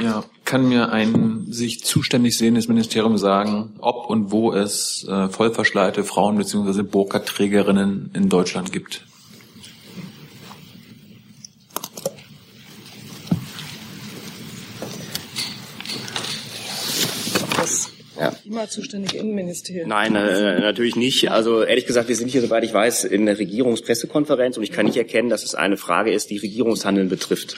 [0.00, 6.04] Ja, kann mir ein sich zuständig sehendes Ministerium sagen, ob und wo es äh, vollverschleierte
[6.04, 6.82] Frauen bzw.
[6.82, 9.06] Burka-Trägerinnen in Deutschland gibt?
[18.18, 18.34] Ja.
[18.44, 19.88] Immer zuständige Innenministerium.
[19.88, 21.30] Nein, äh, natürlich nicht.
[21.30, 24.86] Also ehrlich gesagt, wir sind hier, soweit ich weiß, in der Regierungspressekonferenz und ich kann
[24.86, 27.56] nicht erkennen, dass es eine Frage ist, die Regierungshandeln betrifft.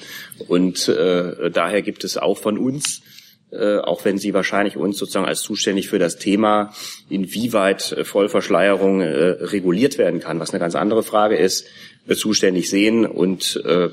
[0.49, 3.03] Und äh, daher gibt es auch von uns
[3.51, 6.75] äh, auch wenn Sie wahrscheinlich uns sozusagen als zuständig für das Thema,
[7.09, 11.67] inwieweit äh, Vollverschleierung äh, reguliert werden kann, was eine ganz andere Frage ist,
[12.07, 13.07] äh, zuständig sehen.
[13.07, 13.89] Und äh,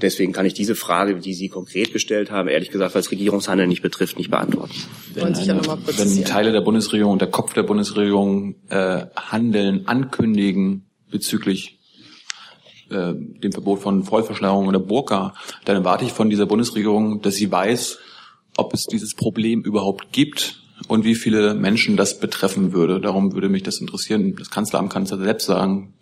[0.00, 3.82] Deswegen kann ich diese Frage, die Sie konkret gestellt haben, ehrlich gesagt, was Regierungshandel nicht
[3.82, 4.74] betrifft, nicht beantworten.
[5.14, 11.78] Wenn, eine, wenn Teile der Bundesregierung und der Kopf der Bundesregierung äh, handeln, ankündigen bezüglich
[12.90, 17.50] äh, dem Verbot von Vollverschleierung oder Burka, dann erwarte ich von dieser Bundesregierung, dass sie
[17.50, 17.98] weiß,
[18.56, 23.00] ob es dieses Problem überhaupt gibt und wie viele Menschen das betreffen würde.
[23.00, 24.36] Darum würde mich das interessieren.
[24.36, 25.94] Das Kanzleramt kann es ja selbst sagen.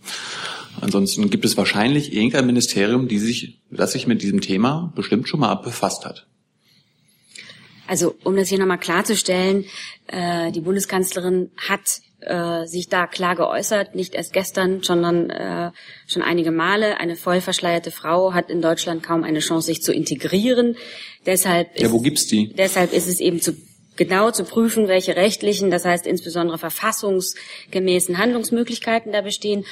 [0.80, 5.40] Ansonsten gibt es wahrscheinlich irgendein Ministerium, die sich, das sich mit diesem Thema bestimmt schon
[5.40, 6.26] mal befasst hat.
[7.86, 9.66] Also um das hier nochmal klarzustellen,
[10.06, 15.72] äh, die Bundeskanzlerin hat äh, sich da klar geäußert, nicht erst gestern, sondern äh,
[16.06, 16.98] schon einige Male.
[16.98, 20.76] Eine voll verschleierte Frau hat in Deutschland kaum eine Chance, sich zu integrieren.
[21.26, 22.52] Deshalb ist, ja, wo gibt's die?
[22.54, 23.56] Deshalb ist es eben zu
[23.96, 29.64] genau zu prüfen, welche rechtlichen, das heißt insbesondere verfassungsgemäßen Handlungsmöglichkeiten da bestehen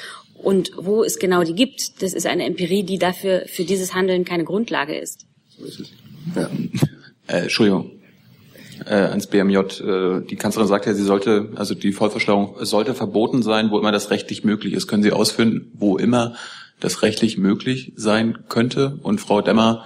[0.42, 2.02] und wo es genau die gibt.
[2.02, 5.26] Das ist eine Empirie, die dafür für dieses Handeln keine Grundlage ist.
[5.48, 5.90] So ist es.
[6.34, 6.50] Ja.
[7.26, 7.92] Äh, Entschuldigung.
[8.86, 9.56] Äh, ans BMJ.
[9.56, 13.92] Äh, die Kanzlerin sagt ja, sie sollte, also die Vollverschleierung sollte verboten sein, wo immer
[13.92, 14.86] das rechtlich möglich ist.
[14.86, 16.34] Können Sie ausführen, wo immer
[16.80, 18.98] das rechtlich möglich sein könnte?
[19.02, 19.84] Und Frau Demmer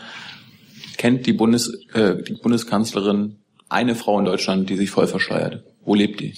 [0.96, 3.36] kennt die, Bundes, äh, die Bundeskanzlerin
[3.68, 5.64] eine Frau in Deutschland, die sich voll verschleiert.
[5.84, 6.34] Wo lebt die?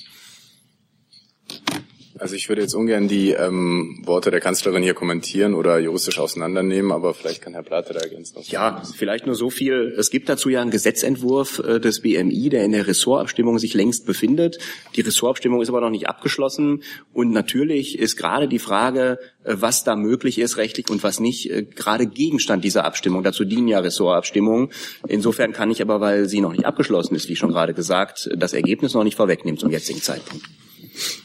[2.18, 6.92] Also ich würde jetzt ungern die ähm, Worte der Kanzlerin hier kommentieren oder juristisch auseinandernehmen,
[6.92, 8.38] aber vielleicht kann Herr Plate da ergänzen.
[8.44, 9.94] Ja, vielleicht nur so viel.
[9.98, 14.06] Es gibt dazu ja einen Gesetzentwurf äh, des BMI, der in der Ressortabstimmung sich längst
[14.06, 14.58] befindet.
[14.94, 16.82] Die Ressortabstimmung ist aber noch nicht abgeschlossen.
[17.12, 21.50] Und natürlich ist gerade die Frage, äh, was da möglich ist rechtlich und was nicht,
[21.50, 23.24] äh, gerade Gegenstand dieser Abstimmung.
[23.24, 24.70] Dazu dienen ja Ressortabstimmungen.
[25.06, 28.54] Insofern kann ich aber, weil sie noch nicht abgeschlossen ist, wie schon gerade gesagt, das
[28.54, 30.46] Ergebnis noch nicht vorwegnehmen zum jetzigen Zeitpunkt.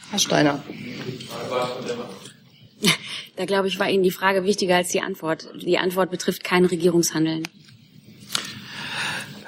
[0.09, 0.63] Herr Steiner.
[3.37, 5.49] Da glaube ich, war Ihnen die Frage wichtiger als die Antwort.
[5.55, 7.47] Die Antwort betrifft kein Regierungshandeln.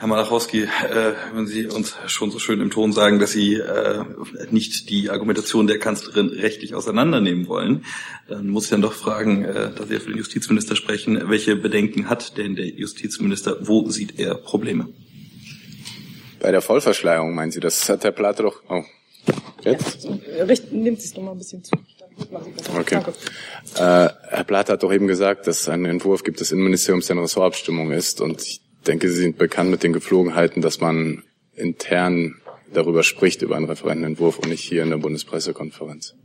[0.04, 4.04] Herr Malachowski, äh, wenn Sie uns schon so schön im Ton sagen, dass Sie äh,
[4.52, 7.86] nicht die Argumentation der Kanzlerin rechtlich auseinandernehmen wollen,
[8.28, 11.56] dann muss ich dann doch fragen, äh, da Sie ja für den Justizminister sprechen, welche
[11.56, 13.58] Bedenken hat denn der Justizminister?
[13.62, 14.90] Wo sieht er Probleme?
[16.42, 18.62] Bei der Vollverschleierung meinen Sie, das hat Herr Platte doch.
[18.68, 18.84] Oh.
[19.64, 20.06] Jetzt?
[20.06, 21.76] Ja, nimmt es noch mal ein bisschen zu.
[22.78, 23.02] Okay.
[23.76, 27.16] Äh, Herr Plath hat doch eben gesagt, dass es einen Entwurf gibt des Innenministeriums, der
[27.16, 28.22] eine Ressortabstimmung ist.
[28.22, 31.24] Und ich denke, Sie sind bekannt mit den Geflogenheiten, dass man
[31.56, 32.36] intern
[32.74, 36.16] darüber spricht, über einen Referentenentwurf und nicht hier in der Bundespressekonferenz.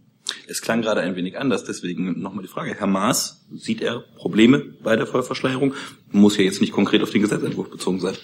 [0.47, 2.75] Es klang gerade ein wenig anders, deswegen nochmal die Frage.
[2.75, 5.75] Herr Maas, sieht er Probleme bei der Vollverschleierung?
[6.11, 8.15] Muss ja jetzt nicht konkret auf den Gesetzentwurf bezogen sein.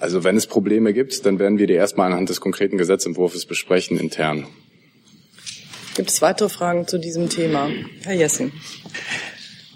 [0.00, 3.98] Also wenn es Probleme gibt, dann werden wir die erstmal anhand des konkreten Gesetzentwurfs besprechen
[3.98, 4.46] intern.
[5.94, 7.68] Gibt es weitere Fragen zu diesem Thema?
[8.02, 8.52] Herr Jessen.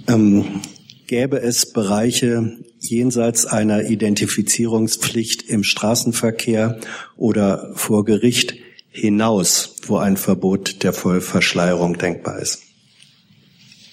[0.09, 0.63] Ähm,
[1.07, 6.81] gäbe es Bereiche jenseits einer Identifizierungspflicht im Straßenverkehr
[7.17, 8.55] oder vor Gericht
[8.91, 12.63] hinaus, wo ein Verbot der Vollverschleierung denkbar ist?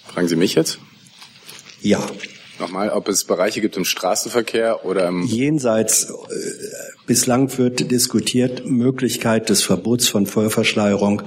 [0.08, 0.80] Fragen Sie mich jetzt?
[1.82, 2.06] Ja.
[2.62, 6.14] Nochmal, ob es Bereiche gibt im Straßenverkehr oder im Jenseits, äh,
[7.08, 11.24] bislang wird diskutiert, Möglichkeit des Verbots von Vollverschleierung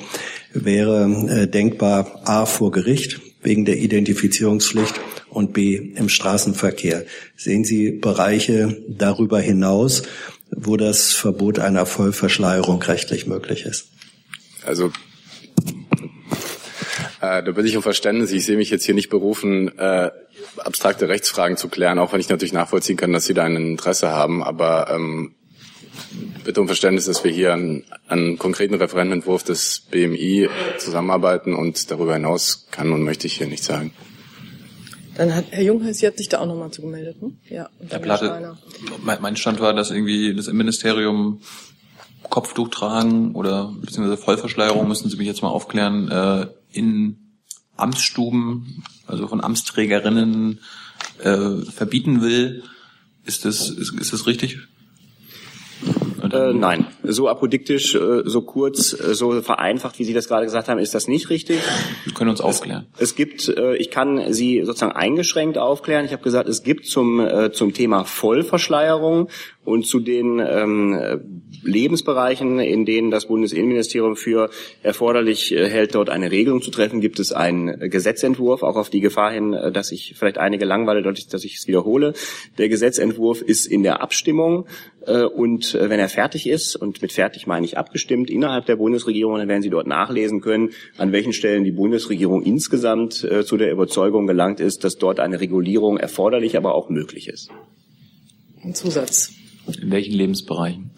[0.52, 4.94] wäre äh, denkbar A vor Gericht wegen der Identifizierungspflicht
[5.28, 7.04] und B im Straßenverkehr.
[7.36, 10.04] Sehen Sie Bereiche darüber hinaus,
[10.52, 13.88] wo das Verbot einer Vollverschleierung rechtlich möglich ist?
[14.64, 14.92] Also
[17.24, 18.32] äh, da bitte ich um Verständnis.
[18.32, 20.10] Ich sehe mich jetzt hier nicht berufen, äh,
[20.58, 24.10] abstrakte Rechtsfragen zu klären, auch wenn ich natürlich nachvollziehen kann, dass Sie da ein Interesse
[24.10, 24.42] haben.
[24.42, 25.34] Aber ähm,
[26.44, 32.14] bitte um Verständnis, dass wir hier an, an konkreten Referentenentwurf des BMI zusammenarbeiten und darüber
[32.14, 33.92] hinaus kann und möchte ich hier nicht sagen.
[35.16, 37.32] Dann hat Herr Junghans, Sie hat sich da auch nochmal zugemeldet, ne?
[37.48, 37.68] Ja.
[37.78, 38.56] Und Herr Platte,
[39.02, 41.40] mein Stand war, dass irgendwie das Ministerium
[42.30, 47.23] Kopftuch tragen oder beziehungsweise Vollverschleierung, müssen Sie mich jetzt mal aufklären, äh, in
[47.76, 50.60] Amtsstuben, also von Amtsträgerinnen
[51.18, 52.62] äh, verbieten will.
[53.24, 54.58] Ist das, ist, ist das richtig?
[56.32, 60.68] Äh, nein, so apodiktisch, äh, so kurz, äh, so vereinfacht, wie Sie das gerade gesagt
[60.68, 61.60] haben, ist das nicht richtig.
[62.04, 62.86] Wir können uns aufklären.
[62.94, 66.04] Es, es gibt, äh, ich kann Sie sozusagen eingeschränkt aufklären.
[66.06, 67.04] Ich habe gesagt, es gibt zum
[67.52, 69.28] zum Thema Vollverschleierung
[69.64, 74.50] Und zu den ähm, Lebensbereichen, in denen das Bundesinnenministerium für
[74.82, 79.00] erforderlich äh, hält, dort eine Regelung zu treffen, gibt es einen Gesetzentwurf, auch auf die
[79.00, 82.14] Gefahr hin, äh, dass ich vielleicht einige langweile, dass ich es wiederhole.
[82.58, 84.66] Der Gesetzentwurf ist in der Abstimmung
[85.06, 89.38] äh, und wenn er fertig ist, und mit fertig meine ich abgestimmt, innerhalb der Bundesregierung,
[89.38, 94.26] dann werden Sie dort nachlesen können, an welchen Stellen die Bundesregierung insgesamt zu der Überzeugung
[94.26, 97.50] gelangt ist, dass dort eine Regulierung erforderlich, aber auch möglich ist.
[98.62, 99.32] Ein Zusatz.
[99.66, 100.90] In welchen Lebensbereichen?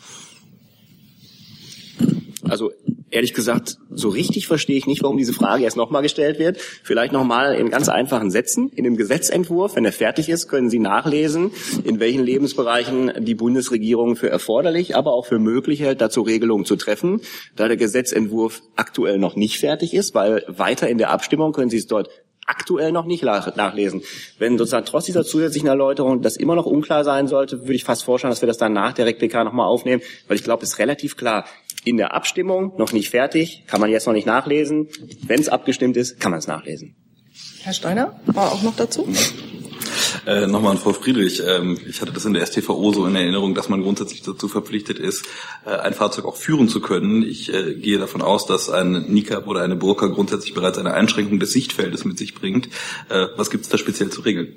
[2.49, 2.73] Also
[3.11, 6.59] ehrlich gesagt, so richtig verstehe ich nicht, warum diese Frage erst nochmal gestellt wird.
[6.59, 8.71] Vielleicht nochmal in ganz einfachen Sätzen.
[8.75, 11.51] In dem Gesetzentwurf, wenn er fertig ist, können Sie nachlesen,
[11.85, 16.77] in welchen Lebensbereichen die Bundesregierung für erforderlich, aber auch für möglich hält, dazu Regelungen zu
[16.77, 17.21] treffen.
[17.57, 21.79] Da der Gesetzentwurf aktuell noch nicht fertig ist, weil weiter in der Abstimmung können Sie
[21.79, 22.11] es dort
[22.47, 24.03] aktuell noch nicht nachlesen.
[24.39, 28.05] Wenn sozusagen trotz dieser zusätzlichen Erläuterung das immer noch unklar sein sollte, würde ich fast
[28.05, 30.79] vorstellen, dass wir das dann nach der RecPK nochmal aufnehmen, weil ich glaube, es ist
[30.79, 31.45] relativ klar.
[31.85, 34.89] In der Abstimmung noch nicht fertig, kann man jetzt noch nicht nachlesen.
[35.27, 36.97] Wenn es abgestimmt ist, kann man es nachlesen.
[37.63, 39.09] Herr Steiner, war auch noch dazu?
[40.27, 41.41] Äh, Nochmal an Frau Friedrich.
[41.47, 44.99] Ähm, ich hatte das in der STVO so in Erinnerung, dass man grundsätzlich dazu verpflichtet
[44.99, 45.25] ist,
[45.65, 47.23] äh, ein Fahrzeug auch führen zu können.
[47.23, 51.39] Ich äh, gehe davon aus, dass ein Nikab oder eine Burka grundsätzlich bereits eine Einschränkung
[51.39, 52.67] des Sichtfeldes mit sich bringt.
[53.09, 54.57] Äh, was gibt es da speziell zu regeln?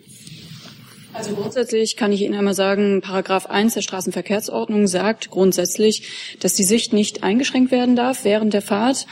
[1.13, 6.63] Also grundsätzlich kann ich Ihnen einmal sagen, Paragraph 1 der Straßenverkehrsordnung sagt grundsätzlich, dass die
[6.63, 9.05] Sicht nicht eingeschränkt werden darf während der Fahrt.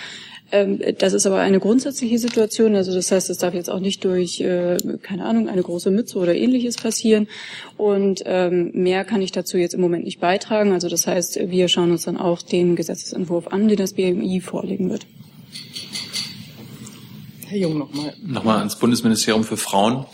[0.51, 2.75] Ähm, das ist aber eine grundsätzliche Situation.
[2.75, 6.17] Also das heißt, es darf jetzt auch nicht durch, äh, keine Ahnung, eine große Mütze
[6.17, 7.27] oder ähnliches passieren.
[7.75, 10.71] Und ähm, mehr kann ich dazu jetzt im Moment nicht beitragen.
[10.71, 14.89] Also das heißt, wir schauen uns dann auch den Gesetzesentwurf an, den das BMI vorlegen
[14.89, 15.05] wird.
[17.47, 18.13] Herr Jung nochmal.
[18.25, 20.05] Nochmal ans Bundesministerium für Frauen.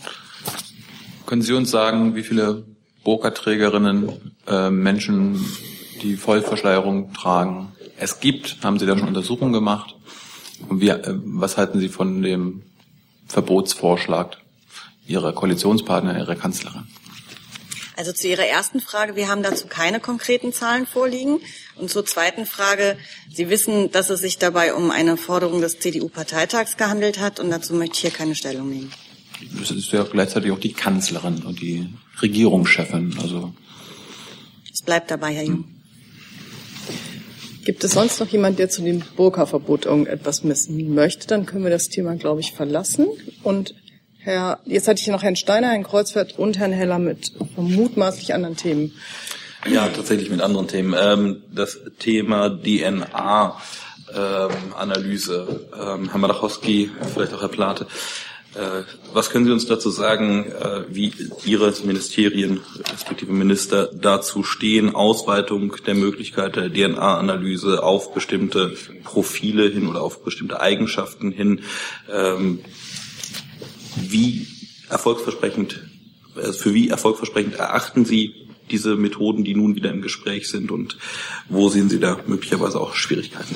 [1.26, 2.64] Können Sie uns sagen, wie viele
[3.04, 4.10] Burka-Trägerinnen,
[4.48, 5.44] äh, Menschen,
[6.02, 8.58] die Vollverschleierung tragen, es gibt?
[8.64, 9.96] Haben Sie da schon Untersuchungen gemacht?
[10.70, 12.64] Und wie, äh, was halten Sie von dem
[13.28, 14.38] Verbotsvorschlag
[15.08, 16.88] Ihrer Koalitionspartner, Ihrer Kanzlerin?
[17.96, 21.40] Also zu Ihrer ersten Frage, wir haben dazu keine konkreten Zahlen vorliegen.
[21.76, 22.98] Und zur zweiten Frage,
[23.32, 27.74] Sie wissen, dass es sich dabei um eine Forderung des CDU-Parteitags gehandelt hat und dazu
[27.74, 28.92] möchte ich hier keine Stellung nehmen.
[29.60, 31.88] Das ist ja gleichzeitig auch die Kanzlerin und die
[32.22, 33.18] Regierungschefin.
[33.22, 33.54] Also
[34.72, 35.73] es bleibt dabei, Herr Jung.
[37.66, 41.28] Gibt es sonst noch jemand, der zu dem Burka-Verbot irgendetwas wissen möchte?
[41.28, 43.08] Dann können wir das Thema, glaube ich, verlassen.
[43.42, 43.74] Und
[44.20, 48.58] Herr, jetzt hatte ich noch Herrn Steiner, Herrn Kreuzfeld und Herrn Heller mit mutmaßlich anderen
[48.58, 48.94] Themen.
[49.70, 50.94] Ja, tatsächlich mit anderen Themen.
[50.98, 53.38] Ähm, das Thema DNA-Analyse.
[55.74, 57.88] Ähm, Herr Malachowski, vielleicht auch Herr Plate.
[58.56, 61.12] Äh, was können Sie uns dazu sagen, äh, wie
[61.46, 62.62] Ihre Ministerien,
[62.92, 70.24] respektive Minister, dazu stehen, Ausweitung der Möglichkeit der DNA-Analyse auf bestimmte Profile hin oder auf
[70.24, 71.62] bestimmte Eigenschaften hin?
[72.12, 72.60] Ähm,
[73.96, 74.48] wie
[74.90, 75.84] erfolgsversprechend,
[76.36, 78.36] äh, für wie erfolgsversprechend erachten Sie
[78.70, 80.98] diese Methoden, die nun wieder im Gespräch sind und
[81.50, 83.56] wo sehen Sie da möglicherweise auch Schwierigkeiten?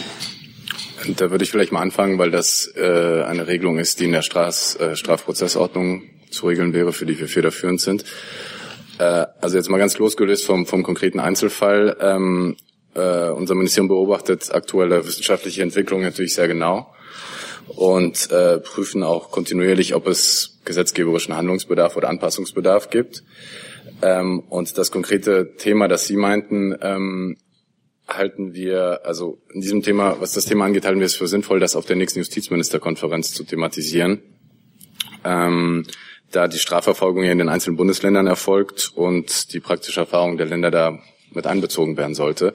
[1.15, 4.23] Da würde ich vielleicht mal anfangen, weil das äh, eine Regelung ist, die in der
[4.23, 8.03] Straf, äh, Strafprozessordnung zu regeln wäre, für die wir federführend sind.
[8.99, 11.95] Äh, also jetzt mal ganz losgelöst vom, vom konkreten Einzelfall.
[12.01, 12.57] Ähm,
[12.95, 16.91] äh, unser Ministerium beobachtet aktuelle wissenschaftliche Entwicklungen natürlich sehr genau
[17.67, 23.23] und äh, prüfen auch kontinuierlich, ob es gesetzgeberischen Handlungsbedarf oder Anpassungsbedarf gibt.
[24.01, 27.37] Ähm, und das konkrete Thema, das Sie meinten, ähm,
[28.07, 31.59] halten wir, also in diesem Thema, was das Thema angeht, halten wir es für sinnvoll,
[31.59, 34.21] das auf der nächsten Justizministerkonferenz zu thematisieren.
[35.23, 35.85] Ähm,
[36.31, 40.71] da die Strafverfolgung hier in den einzelnen Bundesländern erfolgt und die praktische Erfahrung der Länder
[40.71, 40.99] da
[41.31, 42.53] mit einbezogen werden sollte.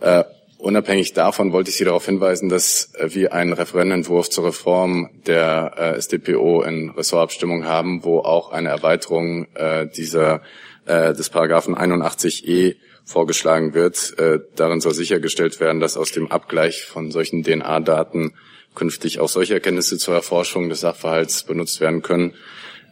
[0.00, 0.24] Äh,
[0.58, 5.98] unabhängig davon wollte ich Sie darauf hinweisen, dass wir einen Referentenentwurf zur Reform der äh,
[5.98, 10.42] SDPO in Ressortabstimmung haben, wo auch eine Erweiterung äh, dieser
[10.86, 14.18] äh, des Paragraphen 81e vorgeschlagen wird.
[14.18, 18.32] Äh, darin soll sichergestellt werden, dass aus dem Abgleich von solchen DNA-Daten
[18.74, 22.34] künftig auch solche Erkenntnisse zur Erforschung des Sachverhalts benutzt werden können,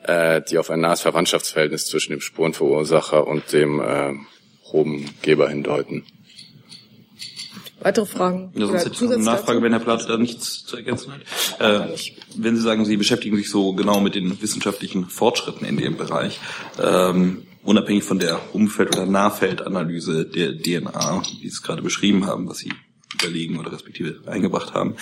[0.04, 4.14] äh, die auf ein nahes Verwandtschaftsverhältnis zwischen dem Spurenverursacher und dem äh,
[4.64, 6.04] Probengeber hindeuten.
[7.80, 8.52] Weitere Fragen?
[8.54, 11.20] Ja, sonst hätte ich eine Nachfrage, wenn Herr Plath da nichts zu ergänzen hat.
[11.60, 11.96] Äh,
[12.36, 16.38] wenn Sie sagen, Sie beschäftigen sich so genau mit den wissenschaftlichen Fortschritten in dem Bereich,
[16.80, 22.48] ähm, unabhängig von der Umfeld- oder Nahfeldanalyse der DNA, wie Sie es gerade beschrieben haben,
[22.48, 22.72] was Sie
[23.14, 24.96] überlegen oder respektive eingebracht haben,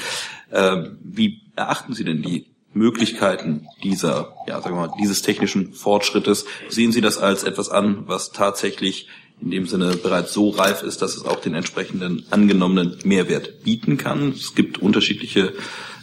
[0.51, 6.45] äh, wie erachten Sie denn die Möglichkeiten dieser, ja, sagen wir mal, dieses technischen Fortschrittes?
[6.69, 9.09] Sehen Sie das als etwas an, was tatsächlich
[9.41, 13.97] in dem Sinne bereits so reif ist, dass es auch den entsprechenden angenommenen Mehrwert bieten
[13.97, 14.31] kann.
[14.31, 15.55] Es gibt unterschiedliche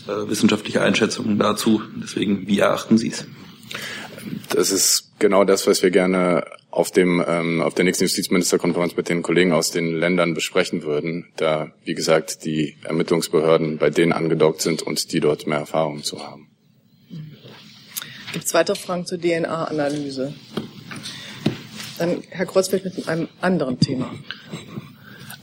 [0.08, 1.82] äh, wissenschaftliche Einschätzungen dazu.
[2.02, 3.28] Deswegen, wie erachten Sie es?
[4.50, 9.10] Das ist genau das, was wir gerne auf dem ähm, auf der nächsten Justizministerkonferenz mit
[9.10, 14.62] den Kollegen aus den Ländern besprechen würden, da wie gesagt die Ermittlungsbehörden bei denen angedockt
[14.62, 16.50] sind und die dort mehr Erfahrung zu haben.
[18.34, 20.34] Gibt es weitere Fragen zur DNA-Analyse?
[21.98, 24.12] Dann Herr Kreuzfeld mit einem anderen Thema.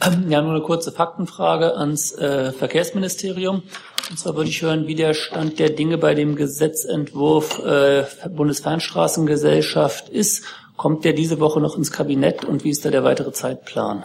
[0.07, 3.63] Ähm, ja, nur eine kurze Faktenfrage ans äh, Verkehrsministerium.
[4.11, 10.09] Und zwar würde ich hören, wie der Stand der Dinge bei dem Gesetzentwurf äh, Bundesfernstraßengesellschaft
[10.09, 10.45] ist.
[10.77, 14.05] Kommt der diese Woche noch ins Kabinett und wie ist da der weitere Zeitplan?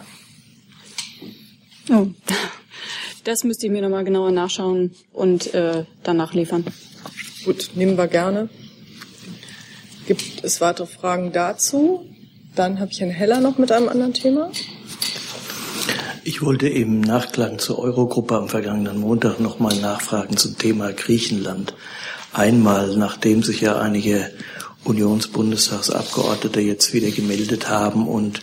[1.90, 2.06] Oh,
[3.24, 6.64] das müsste ich mir nochmal genauer nachschauen und äh, danach liefern.
[7.44, 8.48] Gut, nehmen wir gerne.
[10.06, 12.06] Gibt es weitere Fragen dazu?
[12.54, 14.50] Dann habe ich Herrn Heller noch mit einem anderen Thema.
[16.22, 21.72] Ich wollte im Nachklang zur Eurogruppe am vergangenen Montag nochmal nachfragen zum Thema Griechenland.
[22.32, 24.30] Einmal, nachdem sich ja einige
[24.84, 28.42] Unionsbundestagsabgeordnete jetzt wieder gemeldet haben und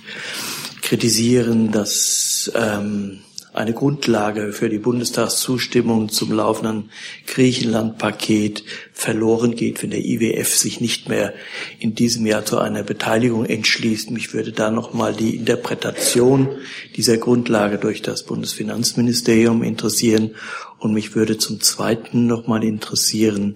[0.82, 3.20] kritisieren, dass ähm,
[3.58, 6.92] eine Grundlage für die Bundestagszustimmung zum laufenden
[7.26, 11.34] Griechenland-Paket verloren geht, wenn der IWF sich nicht mehr
[11.80, 14.12] in diesem Jahr zu einer Beteiligung entschließt.
[14.12, 16.50] Mich würde da nochmal die Interpretation
[16.96, 20.36] dieser Grundlage durch das Bundesfinanzministerium interessieren
[20.78, 23.56] und mich würde zum Zweiten nochmal interessieren,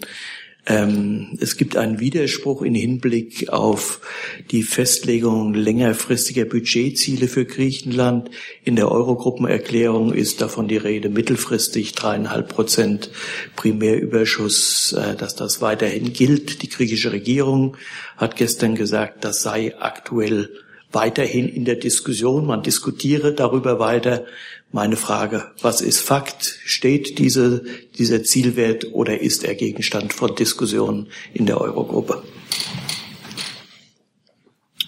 [0.68, 4.00] ähm, es gibt einen Widerspruch im Hinblick auf
[4.52, 8.30] die Festlegung längerfristiger Budgetziele für Griechenland.
[8.64, 13.10] In der Eurogruppenerklärung ist davon die Rede, mittelfristig dreieinhalb Prozent
[13.56, 16.62] Primärüberschuss, äh, dass das weiterhin gilt.
[16.62, 17.76] Die griechische Regierung
[18.18, 20.50] hat gestern gesagt, das sei aktuell
[20.92, 22.46] weiterhin in der Diskussion.
[22.46, 24.26] Man diskutiere darüber weiter.
[24.72, 26.60] Meine Frage, was ist Fakt?
[26.66, 27.64] Steht diese,
[27.98, 32.24] dieser Zielwert oder ist er Gegenstand von Diskussionen in der Eurogruppe?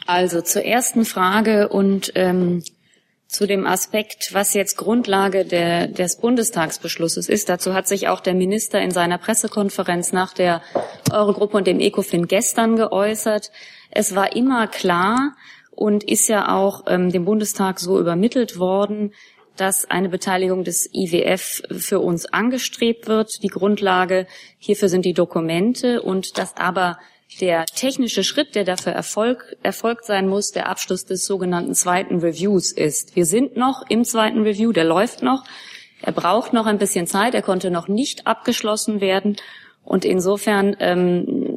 [0.05, 2.63] Also zur ersten Frage und ähm,
[3.33, 7.49] zu dem Aspekt, was jetzt Grundlage der, des Bundestagsbeschlusses ist.
[7.49, 10.61] Dazu hat sich auch der Minister in seiner Pressekonferenz nach der
[11.11, 13.51] Eurogruppe und dem ECOFIN gestern geäußert.
[13.89, 15.35] Es war immer klar
[15.75, 19.13] und ist ja auch ähm, dem Bundestag so übermittelt worden,
[19.57, 23.43] dass eine Beteiligung des IWF für uns angestrebt wird.
[23.43, 26.97] Die Grundlage hierfür sind die Dokumente und dass aber
[27.39, 32.71] der technische Schritt, der dafür Erfolg, erfolgt sein muss, der Abschluss des sogenannten zweiten Reviews
[32.71, 33.15] ist.
[33.15, 35.43] Wir sind noch im zweiten Review, der läuft noch.
[36.01, 39.37] Er braucht noch ein bisschen Zeit, er konnte noch nicht abgeschlossen werden.
[39.83, 41.52] Und insofern, ähm, äh,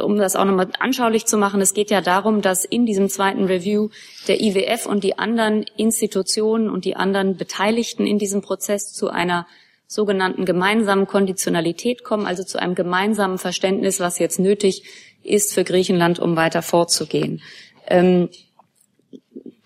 [0.00, 3.44] um das auch nochmal anschaulich zu machen, es geht ja darum, dass in diesem zweiten
[3.44, 3.90] Review
[4.28, 9.46] der IWF und die anderen Institutionen und die anderen Beteiligten in diesem Prozess zu einer
[9.86, 14.84] sogenannten gemeinsamen Konditionalität kommen, also zu einem gemeinsamen Verständnis, was jetzt nötig
[15.22, 17.42] ist für Griechenland, um weiter vorzugehen.
[17.88, 18.28] Ähm,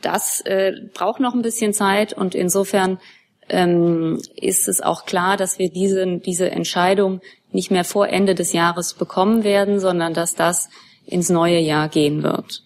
[0.00, 2.98] das äh, braucht noch ein bisschen Zeit und insofern
[3.48, 7.20] ähm, ist es auch klar, dass wir diese, diese Entscheidung
[7.54, 10.68] nicht mehr vor Ende des Jahres bekommen werden, sondern dass das
[11.06, 12.62] ins neue Jahr gehen wird.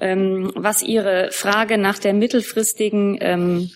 [0.00, 3.70] Ähm, was Ihre Frage nach der mittelfristigen, ähm,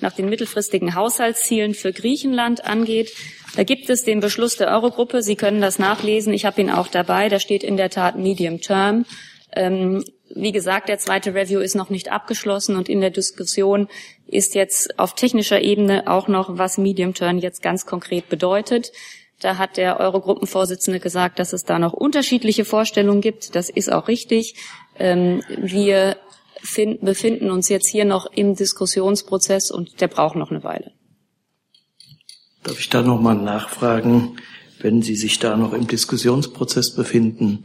[0.00, 3.12] nach den mittelfristigen Haushaltszielen für Griechenland angeht,
[3.56, 5.22] da gibt es den Beschluss der Eurogruppe.
[5.22, 6.32] Sie können das nachlesen.
[6.32, 7.28] Ich habe ihn auch dabei.
[7.28, 9.04] Da steht in der Tat Medium Term.
[9.52, 10.04] Ähm,
[10.34, 13.88] wie gesagt, der zweite Review ist noch nicht abgeschlossen und in der Diskussion
[14.26, 18.92] ist jetzt auf technischer Ebene auch noch, was Medium Term jetzt ganz konkret bedeutet.
[19.40, 23.54] Da hat der Eurogruppenvorsitzende gesagt, dass es da noch unterschiedliche Vorstellungen gibt.
[23.54, 24.56] Das ist auch richtig.
[24.98, 26.16] Ähm, wir
[26.60, 30.92] find, befinden uns jetzt hier noch im Diskussionsprozess und der braucht noch eine Weile.
[32.64, 34.36] Darf ich da noch mal nachfragen,
[34.80, 37.64] wenn Sie sich da noch im Diskussionsprozess befinden,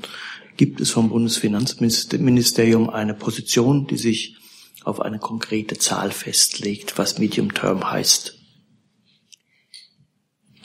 [0.58, 4.38] gibt es vom Bundesfinanzministerium eine Position, die sich
[4.84, 8.43] auf eine konkrete Zahl festlegt, was Medium Term heißt?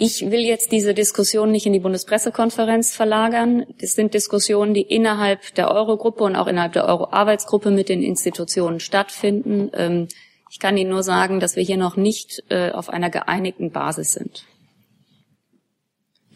[0.00, 3.66] Ich will jetzt diese Diskussion nicht in die Bundespressekonferenz verlagern.
[3.80, 8.78] Das sind Diskussionen, die innerhalb der Eurogruppe und auch innerhalb der Euro-Arbeitsgruppe mit den Institutionen
[8.78, 9.70] stattfinden.
[9.72, 10.06] Ähm,
[10.50, 14.12] ich kann Ihnen nur sagen, dass wir hier noch nicht äh, auf einer geeinigten Basis
[14.12, 14.44] sind.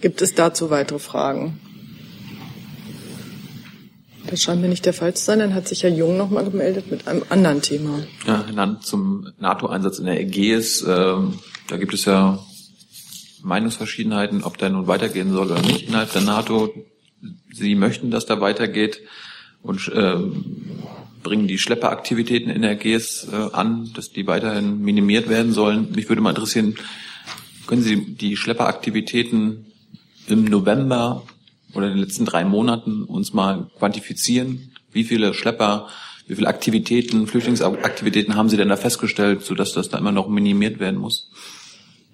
[0.01, 1.61] Gibt es dazu weitere Fragen?
[4.27, 5.39] Das scheint mir nicht der Fall zu sein.
[5.39, 8.03] Dann hat sich Herr Jung noch mal gemeldet mit einem anderen Thema.
[8.27, 10.85] Ja, zum NATO-Einsatz in der Ägäis.
[10.87, 11.39] Ähm,
[11.69, 12.45] da gibt es ja
[13.43, 16.73] Meinungsverschiedenheiten, ob der nun weitergehen soll oder nicht innerhalb der NATO.
[17.53, 19.01] Sie möchten, dass da weitergeht
[19.63, 20.17] und äh,
[21.23, 25.93] bringen die Schlepperaktivitäten in der GS äh, an, dass die weiterhin minimiert werden sollen.
[25.95, 26.75] Mich würde mal interessieren,
[27.67, 29.67] können Sie die Schlepperaktivitäten
[30.27, 31.23] im November
[31.75, 34.73] oder in den letzten drei Monaten uns mal quantifizieren?
[34.91, 35.89] Wie viele Schlepper,
[36.27, 40.81] wie viele Aktivitäten, Flüchtlingsaktivitäten haben Sie denn da festgestellt, sodass das da immer noch minimiert
[40.81, 41.31] werden muss?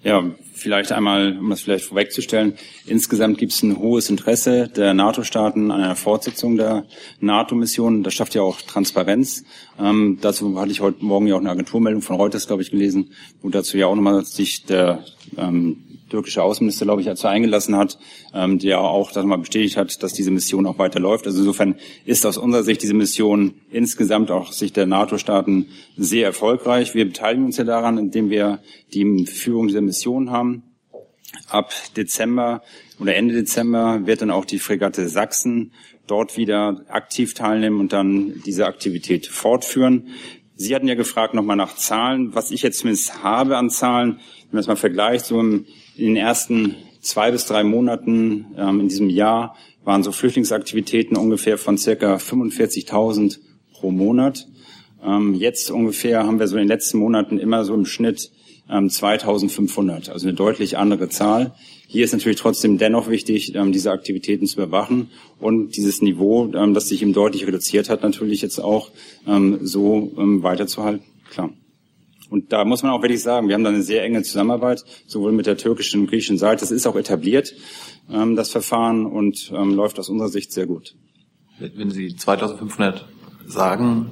[0.03, 0.23] Ja,
[0.59, 2.53] vielleicht einmal, um das vielleicht vorwegzustellen,
[2.85, 6.85] insgesamt gibt es ein hohes Interesse der NATO-Staaten an einer Fortsetzung der
[7.19, 8.03] NATO-Mission.
[8.03, 9.43] Das schafft ja auch Transparenz.
[9.79, 13.11] Ähm, dazu hatte ich heute Morgen ja auch eine Agenturmeldung von Reuters, glaube ich, gelesen,
[13.41, 15.03] wo dazu ja auch nochmal sich der
[15.37, 15.77] ähm,
[16.09, 17.97] türkische Außenminister, glaube ich, dazu eingelassen hat,
[18.33, 21.25] ähm, der auch das mal bestätigt hat, dass diese Mission auch weiterläuft.
[21.25, 26.95] Also insofern ist aus unserer Sicht diese Mission insgesamt auch Sicht der NATO-Staaten sehr erfolgreich.
[26.95, 28.59] Wir beteiligen uns ja daran, indem wir
[28.93, 30.48] die Führung dieser Mission haben.
[31.47, 32.61] Ab Dezember
[32.99, 35.71] oder Ende Dezember wird dann auch die Fregatte Sachsen
[36.07, 40.07] dort wieder aktiv teilnehmen und dann diese Aktivität fortführen.
[40.55, 42.35] Sie hatten ja gefragt nochmal nach Zahlen.
[42.35, 44.19] Was ich jetzt zumindest habe an Zahlen,
[44.49, 45.65] wenn man es mal vergleicht, so in
[45.95, 51.77] den ersten zwei bis drei Monaten ähm, in diesem Jahr waren so Flüchtlingsaktivitäten ungefähr von
[51.77, 53.39] circa 45.000
[53.71, 54.47] pro Monat.
[55.03, 58.31] Ähm, jetzt ungefähr haben wir so in den letzten Monaten immer so im Schnitt
[58.69, 61.53] 2.500, also eine deutlich andere Zahl.
[61.87, 65.09] Hier ist natürlich trotzdem dennoch wichtig, ähm, diese Aktivitäten zu überwachen
[65.39, 68.91] und dieses Niveau, ähm, das sich eben deutlich reduziert hat, natürlich jetzt auch
[69.27, 71.03] ähm, so ähm, weiterzuhalten.
[71.31, 71.49] Klar.
[72.29, 75.31] Und da muss man auch wirklich sagen, wir haben da eine sehr enge Zusammenarbeit, sowohl
[75.31, 76.59] mit der türkischen und griechischen Seite.
[76.59, 77.55] Das ist auch etabliert,
[78.11, 80.95] ähm, das Verfahren, und ähm, läuft aus unserer Sicht sehr gut.
[81.57, 83.07] Wenn Sie 2500
[83.47, 84.11] sagen,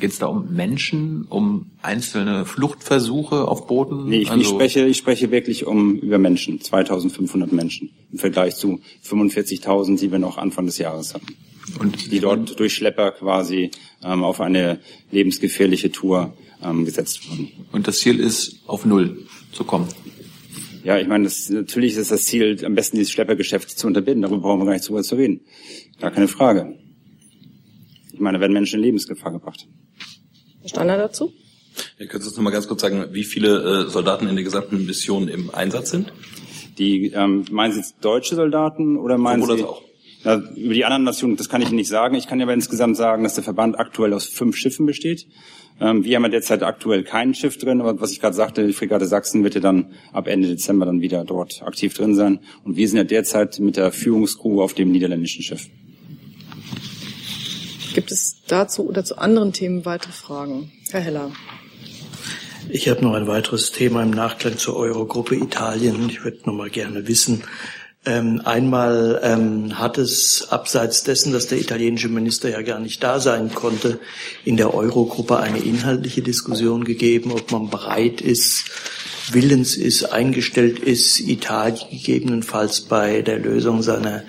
[0.00, 4.08] geht es da um Menschen, um einzelne Fluchtversuche auf Booten?
[4.08, 8.56] Nee, ich, also ich, spreche, ich spreche wirklich um über Menschen, 2500 Menschen im Vergleich
[8.56, 11.34] zu 45.000, die wir noch Anfang des Jahres hatten.
[11.80, 13.70] Und die dort durch Schlepper quasi
[14.02, 14.78] ähm, auf eine
[15.10, 17.50] lebensgefährliche Tour ähm, gesetzt wurden.
[17.72, 19.88] Und das Ziel ist, auf Null zu kommen.
[20.84, 24.22] Ja, ich meine, das, natürlich ist das Ziel, am besten dieses Schleppergeschäft zu unterbinden.
[24.22, 25.40] Darüber brauchen wir gar nicht zu reden.
[26.00, 26.78] Gar keine Frage.
[28.12, 29.66] Ich meine, da werden Menschen in Lebensgefahr gebracht.
[30.68, 31.32] Steiner dazu?
[31.98, 34.44] Ja, könntest du uns noch mal ganz kurz sagen, wie viele äh, Soldaten in der
[34.44, 36.12] gesamten Mission im Einsatz sind?
[36.78, 39.62] Die ähm, meinen Sie jetzt deutsche Soldaten oder meinen Sowohl Sie?
[39.62, 39.82] Das auch.
[40.24, 42.16] Ja, über die anderen Nationen, das kann ich Ihnen nicht sagen.
[42.16, 45.26] Ich kann ja aber insgesamt sagen, dass der Verband aktuell aus fünf Schiffen besteht.
[45.80, 48.72] Ähm, wir haben ja derzeit aktuell kein Schiff drin, aber was ich gerade sagte, die
[48.72, 52.40] Fregatte Sachsen wird ja dann ab Ende Dezember dann wieder dort aktiv drin sein.
[52.64, 55.68] Und wir sind ja derzeit mit der Führungskrew auf dem niederländischen Schiff.
[57.96, 60.70] Gibt es dazu oder zu anderen Themen weitere Fragen?
[60.90, 61.30] Herr Heller.
[62.68, 66.10] Ich habe noch ein weiteres Thema im Nachklang zur Eurogruppe Italien.
[66.10, 67.44] Ich würde noch mal gerne wissen,
[68.04, 73.18] ähm, einmal ähm, hat es abseits dessen, dass der italienische Minister ja gar nicht da
[73.18, 73.98] sein konnte,
[74.44, 78.70] in der Eurogruppe eine inhaltliche Diskussion gegeben, ob man bereit ist,
[79.32, 84.22] willens ist, eingestellt ist, Italien gegebenenfalls bei der Lösung seiner,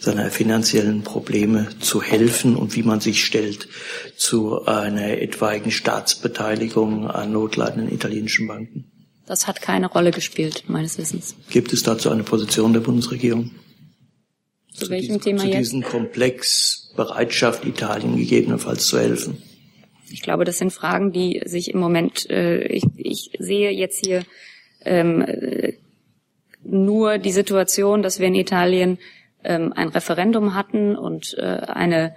[0.00, 3.68] seiner finanziellen Probleme zu helfen und wie man sich stellt
[4.16, 8.84] zu einer etwaigen Staatsbeteiligung an notleidenden italienischen Banken.
[9.26, 11.34] Das hat keine Rolle gespielt, meines Wissens.
[11.50, 13.52] Gibt es dazu eine Position der Bundesregierung?
[14.72, 15.54] Zu, zu welchem diesem, Thema zu jetzt?
[15.54, 19.42] Zu diesem Komplex Bereitschaft, Italien gegebenenfalls zu helfen.
[20.12, 24.24] Ich glaube, das sind Fragen, die sich im Moment, äh, ich, ich sehe jetzt hier
[24.84, 25.74] ähm, äh,
[26.64, 28.98] nur die Situation, dass wir in Italien
[29.44, 32.14] ähm, ein Referendum hatten und äh, eine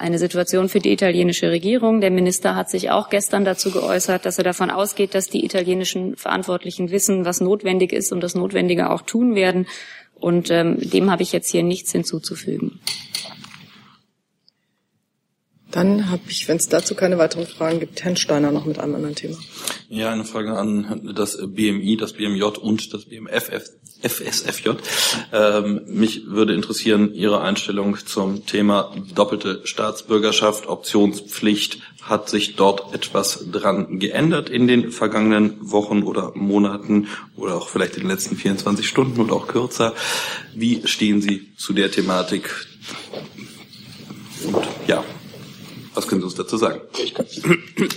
[0.00, 2.00] eine Situation für die italienische Regierung.
[2.00, 6.16] Der Minister hat sich auch gestern dazu geäußert, dass er davon ausgeht, dass die italienischen
[6.16, 9.66] Verantwortlichen wissen, was notwendig ist und das Notwendige auch tun werden.
[10.14, 12.80] Und ähm, dem habe ich jetzt hier nichts hinzuzufügen.
[15.70, 18.94] Dann habe ich, wenn es dazu keine weiteren Fragen gibt, Herrn Steiner noch mit einem
[18.96, 19.36] anderen Thema.
[19.88, 23.50] Ja, eine Frage an das BMI, das BMJ und das BMF,
[24.02, 24.70] FSFJ.
[25.32, 31.78] Ähm, mich würde interessieren Ihre Einstellung zum Thema doppelte Staatsbürgerschaft, Optionspflicht.
[32.02, 37.96] Hat sich dort etwas dran geändert in den vergangenen Wochen oder Monaten oder auch vielleicht
[37.96, 39.94] in den letzten 24 Stunden oder auch kürzer?
[40.54, 42.50] Wie stehen Sie zu der Thematik?
[44.46, 45.04] Und ja,
[46.00, 46.80] was können Sie uns dazu sagen?
[47.02, 47.26] Ich kann,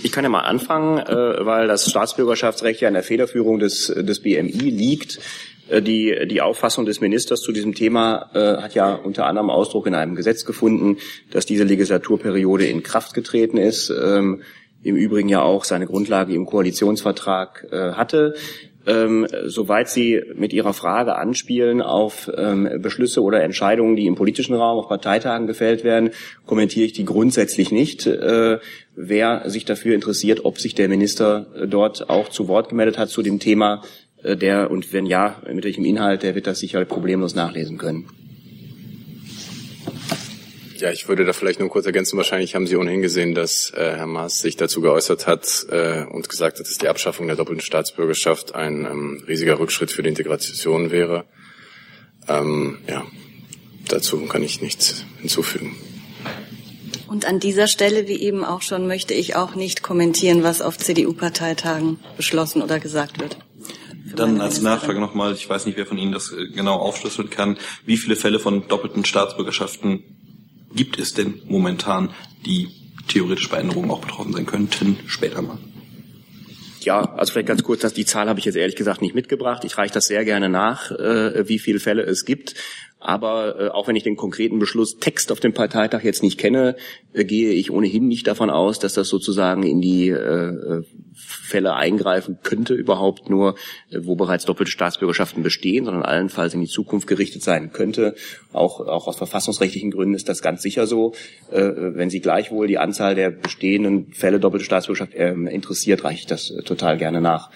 [0.02, 4.20] ich kann ja mal anfangen, äh, weil das Staatsbürgerschaftsrecht ja in der Federführung des, des
[4.20, 5.20] BMI liegt.
[5.68, 9.86] Äh, die, die Auffassung des Ministers zu diesem Thema äh, hat ja unter anderem Ausdruck
[9.86, 10.98] in einem Gesetz gefunden,
[11.30, 13.88] dass diese Legislaturperiode in Kraft getreten ist.
[13.90, 14.42] Ähm,
[14.82, 18.34] im Übrigen ja auch seine Grundlage im Koalitionsvertrag äh, hatte.
[18.86, 24.54] Ähm, soweit Sie mit Ihrer Frage anspielen auf ähm, Beschlüsse oder Entscheidungen, die im politischen
[24.54, 26.10] Raum auf Parteitagen gefällt werden,
[26.46, 28.06] kommentiere ich die grundsätzlich nicht.
[28.06, 28.58] Äh,
[28.96, 33.22] wer sich dafür interessiert, ob sich der Minister dort auch zu Wort gemeldet hat zu
[33.22, 33.82] dem Thema,
[34.22, 38.08] äh, der und wenn ja, mit welchem Inhalt, der wird das sicher problemlos nachlesen können.
[40.84, 42.18] Ja, ich würde da vielleicht nur kurz ergänzen.
[42.18, 46.28] Wahrscheinlich haben Sie ohnehin gesehen, dass äh, Herr Maas sich dazu geäußert hat äh, und
[46.28, 50.90] gesagt hat, dass die Abschaffung der doppelten Staatsbürgerschaft ein ähm, riesiger Rückschritt für die Integration
[50.90, 51.24] wäre.
[52.28, 53.02] Ähm, ja,
[53.88, 55.74] dazu kann ich nichts hinzufügen.
[57.06, 60.76] Und an dieser Stelle, wie eben auch schon, möchte ich auch nicht kommentieren, was auf
[60.76, 63.38] CDU-Parteitagen beschlossen oder gesagt wird.
[64.14, 67.56] Dann als Nachfrage nochmal, ich weiß nicht, wer von Ihnen das äh, genau aufschlüsseln kann,
[67.86, 70.20] wie viele Fälle von doppelten Staatsbürgerschaften
[70.74, 72.10] gibt es denn momentan,
[72.44, 72.68] die
[73.08, 75.58] theoretisch bei Änderungen auch betroffen sein könnten, später mal?
[76.80, 79.64] Ja, also vielleicht ganz kurz, dass die Zahl habe ich jetzt ehrlich gesagt nicht mitgebracht.
[79.64, 82.54] Ich reiche das sehr gerne nach, äh, wie viele Fälle es gibt.
[83.04, 86.74] Aber äh, auch wenn ich den konkreten Beschluss Text auf dem Parteitag jetzt nicht kenne,
[87.12, 90.82] äh, gehe ich ohnehin nicht davon aus, dass das sozusagen in die äh, äh
[91.16, 93.56] Fälle eingreifen könnte, überhaupt nur,
[93.90, 98.14] äh, wo bereits doppelte Staatsbürgerschaften bestehen, sondern allenfalls in die Zukunft gerichtet sein könnte.
[98.54, 101.12] Auch, auch aus verfassungsrechtlichen Gründen ist das ganz sicher so.
[101.52, 106.26] Äh, wenn Sie gleichwohl die Anzahl der bestehenden Fälle doppelte Staatsbürgerschaft äh, interessiert, reiche ich
[106.26, 107.50] das äh, total gerne nach.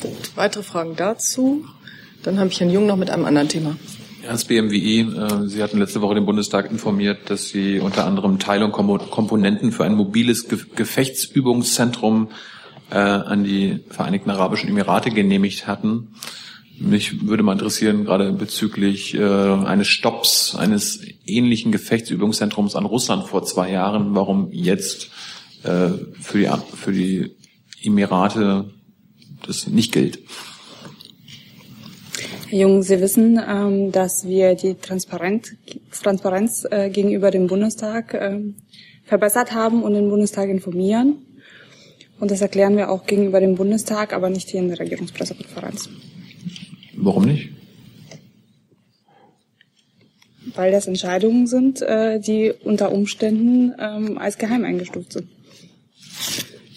[0.00, 0.34] Gut.
[0.34, 1.66] Weitere Fragen dazu?
[2.22, 3.76] Dann habe ich Herrn Jung noch mit einem anderen Thema.
[4.26, 8.64] Das BMWI, äh, Sie hatten letzte Woche den Bundestag informiert, dass Sie unter anderem Teile
[8.64, 12.28] und Komponenten für ein mobiles Gefechtsübungszentrum
[12.90, 16.14] äh, an die Vereinigten Arabischen Emirate genehmigt hatten.
[16.78, 23.44] Mich würde mal interessieren, gerade bezüglich äh, eines Stopps eines ähnlichen Gefechtsübungszentrums an Russland vor
[23.44, 25.10] zwei Jahren, warum jetzt
[25.62, 27.36] für die, für die
[27.84, 28.72] Emirate
[29.46, 30.18] das nicht gilt.
[32.52, 35.54] Jung, Sie wissen, ähm, dass wir die Transparenz,
[36.02, 38.56] Transparenz äh, gegenüber dem Bundestag ähm,
[39.04, 41.16] verbessert haben und den Bundestag informieren.
[42.20, 45.88] Und das erklären wir auch gegenüber dem Bundestag, aber nicht hier in der Regierungspressekonferenz.
[46.94, 47.48] Warum nicht?
[50.54, 55.28] Weil das Entscheidungen sind, äh, die unter Umständen ähm, als geheim eingestuft sind.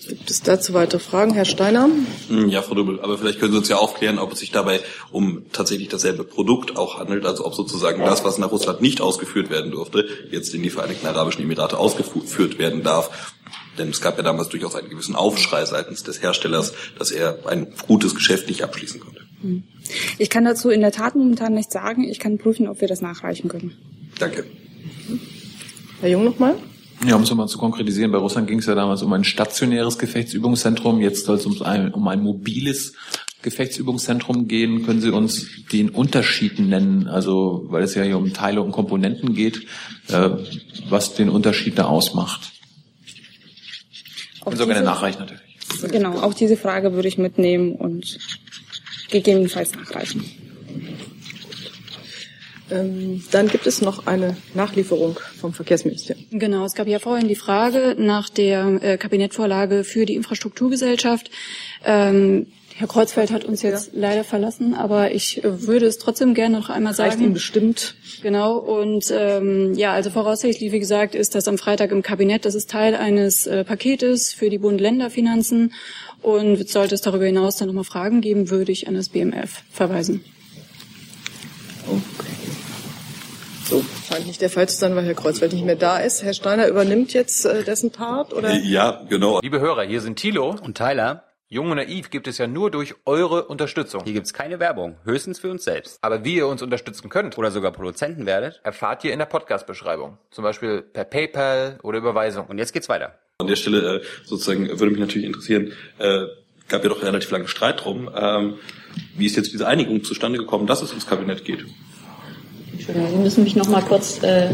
[0.07, 1.33] Gibt es dazu weitere Fragen?
[1.33, 1.89] Herr Steiner?
[2.27, 4.81] Hm, ja, Frau Dubel, aber vielleicht können Sie uns ja aufklären, ob es sich dabei
[5.11, 9.49] um tatsächlich dasselbe Produkt auch handelt, also ob sozusagen das, was nach Russland nicht ausgeführt
[9.49, 13.33] werden durfte, jetzt in die Vereinigten Arabischen Emirate ausgeführt werden darf.
[13.77, 17.73] Denn es gab ja damals durchaus einen gewissen Aufschrei seitens des Herstellers, dass er ein
[17.87, 19.21] gutes Geschäft nicht abschließen konnte.
[19.41, 19.63] Hm.
[20.17, 22.03] Ich kann dazu in der Tat momentan nichts sagen.
[22.03, 23.75] Ich kann prüfen, ob wir das nachreichen können.
[24.17, 24.45] Danke.
[25.99, 26.55] Herr Jung nochmal.
[27.03, 29.97] Ja, um es nochmal zu konkretisieren, bei Russland ging es ja damals um ein stationäres
[29.97, 32.93] Gefechtsübungszentrum, jetzt soll es um ein, um ein mobiles
[33.41, 34.85] Gefechtsübungszentrum gehen.
[34.85, 39.35] Können Sie uns den Unterschied nennen, also weil es ja hier um Teile und Komponenten
[39.35, 39.67] geht,
[40.07, 40.31] äh,
[40.89, 42.51] was den Unterschied da ausmacht?
[44.43, 45.43] Und sogar eine nachreichen natürlich.
[45.91, 48.17] Genau, auch diese Frage würde ich mitnehmen und
[49.09, 50.23] gegebenenfalls nachreichen.
[52.71, 56.25] Ähm, dann gibt es noch eine Nachlieferung vom Verkehrsministerium.
[56.31, 61.29] Genau, es gab ja vorhin die Frage nach der äh, Kabinettvorlage für die Infrastrukturgesellschaft.
[61.85, 62.47] Ähm,
[62.77, 64.01] Herr Kreuzfeld hat uns jetzt ja.
[64.01, 67.11] leider verlassen, aber ich äh, würde es trotzdem gerne noch einmal sagen.
[67.11, 67.95] Reicht Ihnen bestimmt.
[68.21, 68.57] Genau.
[68.57, 72.43] Und ähm, ja, also voraussichtlich, wie gesagt, ist das am Freitag im Kabinett.
[72.43, 75.73] Das ist Teil eines äh, Paketes für die Bund-Länder-Finanzen.
[76.21, 80.25] Und sollte es darüber hinaus dann nochmal Fragen geben, würde ich an das BMF verweisen.
[81.87, 82.44] Okay.
[83.67, 86.21] So scheint nicht der Fall zu sein, weil Herr Kreuzfeld nicht mehr da ist.
[86.21, 88.53] Herr Steiner übernimmt jetzt äh, dessen Part, oder?
[88.53, 89.39] Ja, genau.
[89.41, 91.23] Liebe Hörer, hier sind Thilo und Tyler.
[91.47, 94.03] Jung und Naiv gibt es ja nur durch eure Unterstützung.
[94.03, 95.97] Hier gibt's keine Werbung, höchstens für uns selbst.
[96.01, 100.19] Aber wie ihr uns unterstützen könnt oder sogar Produzenten werdet, erfahrt ihr in der Podcast-Beschreibung.
[100.29, 102.45] Zum Beispiel per PayPal oder Überweisung.
[102.45, 103.17] Und jetzt geht's weiter.
[103.39, 106.25] An der Stelle äh, sozusagen würde mich natürlich interessieren, äh,
[106.67, 108.11] gab ja doch relativ lange Streit drum.
[108.15, 108.59] Ähm,
[109.15, 111.65] wie ist jetzt diese Einigung zustande gekommen, dass es ins Kabinett geht?
[112.77, 114.49] Entschuldigung, Sie müssen mich noch mal kurz äh,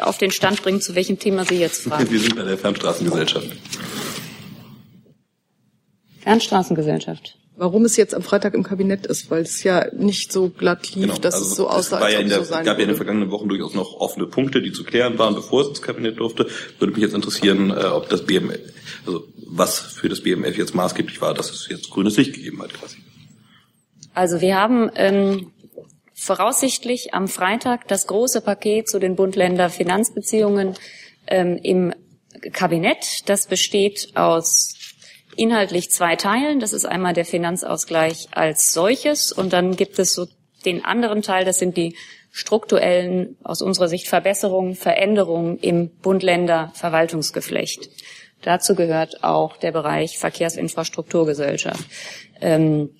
[0.00, 2.10] auf den Stand bringen, zu welchem Thema Sie jetzt fragen.
[2.10, 3.48] Wir sind bei der Fernstraßengesellschaft.
[6.20, 7.36] Fernstraßengesellschaft.
[7.56, 11.06] Warum es jetzt am Freitag im Kabinett ist, weil es ja nicht so glatt lief,
[11.06, 11.18] genau.
[11.18, 12.90] dass also es so aussah, als ja ob der, so sein Es gab ja in
[12.90, 16.20] den vergangenen Wochen durchaus noch offene Punkte, die zu klären waren, bevor es ins Kabinett
[16.20, 16.46] durfte.
[16.78, 18.60] Würde mich jetzt interessieren, äh, ob das BMF,
[19.06, 22.72] also was für das BMF jetzt maßgeblich war, dass es jetzt grünes Licht gegeben hat
[22.74, 22.98] quasi.
[24.14, 25.50] Also wir haben ähm,
[26.18, 30.74] voraussichtlich am Freitag das große Paket zu den Bund-Länder-Finanzbeziehungen
[31.28, 31.94] ähm, im
[32.52, 33.28] Kabinett.
[33.28, 34.74] Das besteht aus
[35.36, 36.58] inhaltlich zwei Teilen.
[36.58, 40.26] Das ist einmal der Finanzausgleich als solches und dann gibt es so
[40.64, 41.94] den anderen Teil, das sind die
[42.32, 47.90] strukturellen, aus unserer Sicht Verbesserungen, Veränderungen im Bund-Länder-Verwaltungsgeflecht.
[48.42, 51.84] Dazu gehört auch der Bereich Verkehrsinfrastrukturgesellschaft.
[52.40, 52.90] Ähm,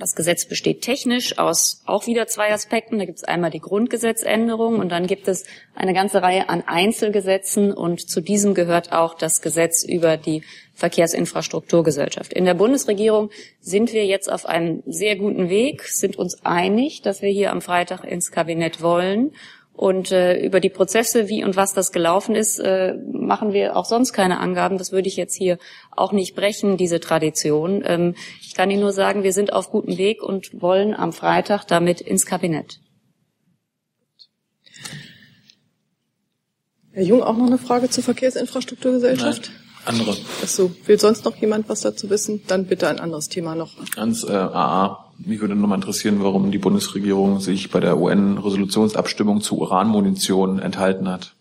[0.00, 2.98] das Gesetz besteht technisch aus auch wieder zwei Aspekten.
[2.98, 5.44] Da gibt es einmal die Grundgesetzänderung und dann gibt es
[5.74, 10.42] eine ganze Reihe an Einzelgesetzen und zu diesem gehört auch das Gesetz über die
[10.74, 12.32] Verkehrsinfrastrukturgesellschaft.
[12.32, 13.30] In der Bundesregierung
[13.60, 17.60] sind wir jetzt auf einem sehr guten Weg, sind uns einig, dass wir hier am
[17.60, 19.32] Freitag ins Kabinett wollen
[19.80, 23.86] und äh, über die Prozesse, wie und was das gelaufen ist, äh, machen wir auch
[23.86, 24.76] sonst keine Angaben.
[24.76, 25.56] Das würde ich jetzt hier
[25.96, 27.82] auch nicht brechen, diese Tradition.
[27.86, 31.64] Ähm, ich kann Ihnen nur sagen, wir sind auf gutem Weg und wollen am Freitag
[31.64, 32.78] damit ins Kabinett.
[36.92, 39.50] Herr Jung, auch noch eine Frage zur Verkehrsinfrastrukturgesellschaft?
[39.50, 40.16] Nein, andere.
[40.42, 42.42] Achso, will sonst noch jemand was dazu wissen?
[42.46, 43.72] Dann bitte ein anderes Thema noch.
[43.96, 45.06] Ans äh, AA.
[45.18, 51.34] Mich würde nochmal interessieren, warum die Bundesregierung sich bei der UN-Resolutionsabstimmung zu Uranmunition enthalten hat.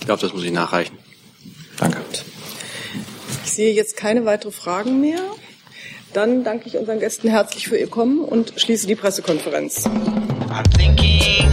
[0.00, 0.98] Ich glaube, das muss ich nachreichen.
[1.78, 1.98] Danke.
[3.44, 5.20] Ich sehe jetzt keine weiteren Fragen mehr.
[6.12, 9.86] Dann danke ich unseren Gästen herzlich für ihr Kommen und schließe die Pressekonferenz.
[10.48, 11.45] I'm thinking